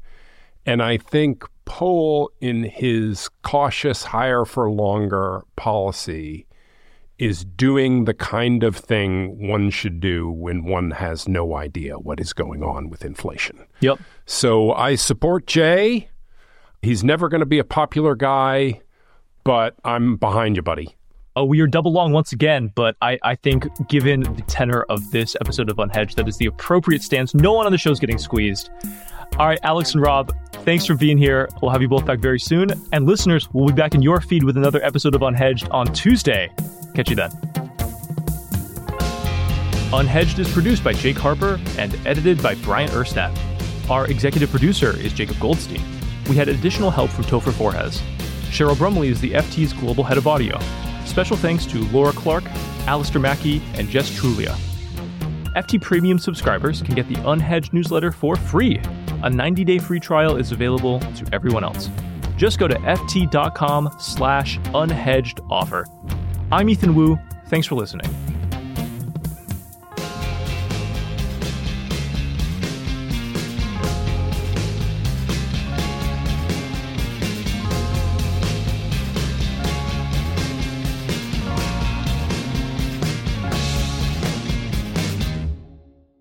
And 0.66 0.82
I 0.82 0.98
think 0.98 1.42
Powell, 1.64 2.30
in 2.38 2.64
his 2.64 3.30
cautious 3.40 4.04
higher 4.04 4.44
for 4.44 4.70
longer 4.70 5.44
policy, 5.56 6.45
is 7.18 7.44
doing 7.44 8.04
the 8.04 8.14
kind 8.14 8.62
of 8.62 8.76
thing 8.76 9.48
one 9.48 9.70
should 9.70 10.00
do 10.00 10.30
when 10.30 10.64
one 10.64 10.90
has 10.90 11.26
no 11.26 11.56
idea 11.56 11.98
what 11.98 12.20
is 12.20 12.32
going 12.32 12.62
on 12.62 12.90
with 12.90 13.04
inflation. 13.04 13.66
Yep. 13.80 13.98
So 14.26 14.72
I 14.72 14.96
support 14.96 15.46
Jay. 15.46 16.10
He's 16.82 17.02
never 17.02 17.28
going 17.28 17.40
to 17.40 17.46
be 17.46 17.58
a 17.58 17.64
popular 17.64 18.14
guy, 18.14 18.82
but 19.44 19.74
I'm 19.84 20.16
behind 20.16 20.56
you, 20.56 20.62
buddy. 20.62 20.94
Oh, 21.34 21.44
we 21.44 21.60
are 21.60 21.66
double 21.66 21.92
long 21.92 22.12
once 22.12 22.32
again, 22.32 22.72
but 22.74 22.96
I, 23.02 23.18
I 23.22 23.34
think 23.34 23.66
given 23.88 24.20
the 24.20 24.42
tenor 24.42 24.82
of 24.88 25.10
this 25.10 25.36
episode 25.40 25.68
of 25.68 25.76
Unhedged, 25.76 26.14
that 26.14 26.28
is 26.28 26.38
the 26.38 26.46
appropriate 26.46 27.02
stance. 27.02 27.34
No 27.34 27.52
one 27.52 27.66
on 27.66 27.72
the 27.72 27.78
show 27.78 27.90
is 27.90 28.00
getting 28.00 28.18
squeezed. 28.18 28.70
All 29.38 29.46
right, 29.46 29.58
Alex 29.62 29.92
and 29.92 30.02
Rob, 30.02 30.34
thanks 30.64 30.86
for 30.86 30.94
being 30.94 31.18
here. 31.18 31.48
We'll 31.60 31.70
have 31.70 31.82
you 31.82 31.88
both 31.88 32.06
back 32.06 32.20
very 32.20 32.40
soon. 32.40 32.70
And 32.92 33.06
listeners, 33.06 33.48
we'll 33.52 33.66
be 33.66 33.74
back 33.74 33.94
in 33.94 34.00
your 34.00 34.20
feed 34.20 34.44
with 34.44 34.56
another 34.56 34.82
episode 34.82 35.14
of 35.14 35.20
Unhedged 35.20 35.70
on 35.74 35.92
Tuesday. 35.92 36.50
Catch 36.96 37.10
you 37.10 37.16
then. 37.16 37.30
Unhedged 39.92 40.38
is 40.38 40.50
produced 40.50 40.82
by 40.82 40.94
Jake 40.94 41.18
Harper 41.18 41.60
and 41.76 41.94
edited 42.06 42.42
by 42.42 42.54
Brian 42.54 42.88
Erstadt. 42.88 43.38
Our 43.90 44.06
executive 44.06 44.50
producer 44.50 44.98
is 44.98 45.12
Jacob 45.12 45.38
Goldstein. 45.38 45.82
We 46.26 46.36
had 46.36 46.48
additional 46.48 46.90
help 46.90 47.10
from 47.10 47.24
Topher 47.24 47.52
Forhecz. 47.52 48.00
Cheryl 48.48 48.78
Brumley 48.78 49.08
is 49.08 49.20
the 49.20 49.32
FT's 49.32 49.74
global 49.74 50.04
head 50.04 50.16
of 50.16 50.26
audio. 50.26 50.58
Special 51.04 51.36
thanks 51.36 51.66
to 51.66 51.84
Laura 51.88 52.12
Clark, 52.12 52.44
Alistair 52.86 53.20
Mackey, 53.20 53.60
and 53.74 53.90
Jess 53.90 54.10
Trulia. 54.18 54.56
FT 55.54 55.82
Premium 55.82 56.18
subscribers 56.18 56.80
can 56.80 56.94
get 56.94 57.06
the 57.08 57.16
Unhedged 57.16 57.74
newsletter 57.74 58.10
for 58.10 58.36
free. 58.36 58.78
A 59.22 59.28
90-day 59.28 59.80
free 59.80 60.00
trial 60.00 60.36
is 60.36 60.50
available 60.50 61.00
to 61.00 61.28
everyone 61.34 61.62
else. 61.62 61.90
Just 62.38 62.58
go 62.58 62.66
to 62.66 62.74
ft.com 62.74 63.90
slash 63.98 64.58
unhedged 64.58 65.46
offer. 65.50 65.84
I'm 66.52 66.68
Ethan 66.68 66.94
Wu. 66.94 67.18
Thanks 67.48 67.66
for 67.66 67.74
listening. 67.74 68.06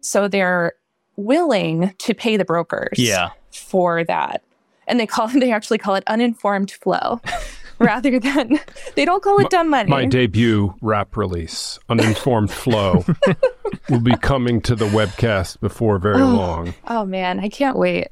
So 0.02 0.28
they're 0.28 0.74
willing 1.18 1.94
to 1.98 2.14
pay 2.14 2.38
the 2.38 2.46
brokers 2.46 2.98
Yeah. 2.98 3.30
for 3.52 4.04
that. 4.06 4.42
And 4.88 5.00
they 5.00 5.08
call 5.08 5.28
they 5.34 5.52
actually 5.52 5.78
call 5.80 5.96
it 5.96 6.04
uninformed 6.08 6.72
flow 6.72 7.22
rather 7.80 8.20
than 8.20 8.60
they 8.96 9.06
don't 9.06 9.22
call 9.24 9.40
it 9.40 9.50
dumb 9.50 9.70
money. 9.70 9.90
My 9.90 10.06
debut 10.06 10.74
rap 10.82 11.18
release, 11.18 11.78
Uninformed 11.90 12.52
Flow, 12.52 13.06
will 13.90 14.00
be 14.00 14.16
coming 14.18 14.62
to 14.62 14.76
the 14.76 14.88
webcast 14.88 15.60
before 15.60 16.00
very 16.00 16.22
oh, 16.22 16.28
long. 16.28 16.74
oh 16.88 17.06
man, 17.06 17.40
I 17.40 17.50
can't 17.50 17.78
wait. 17.78 18.08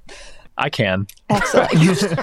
I 0.58 0.70
can. 0.70 1.08
Excellent. 1.30 1.72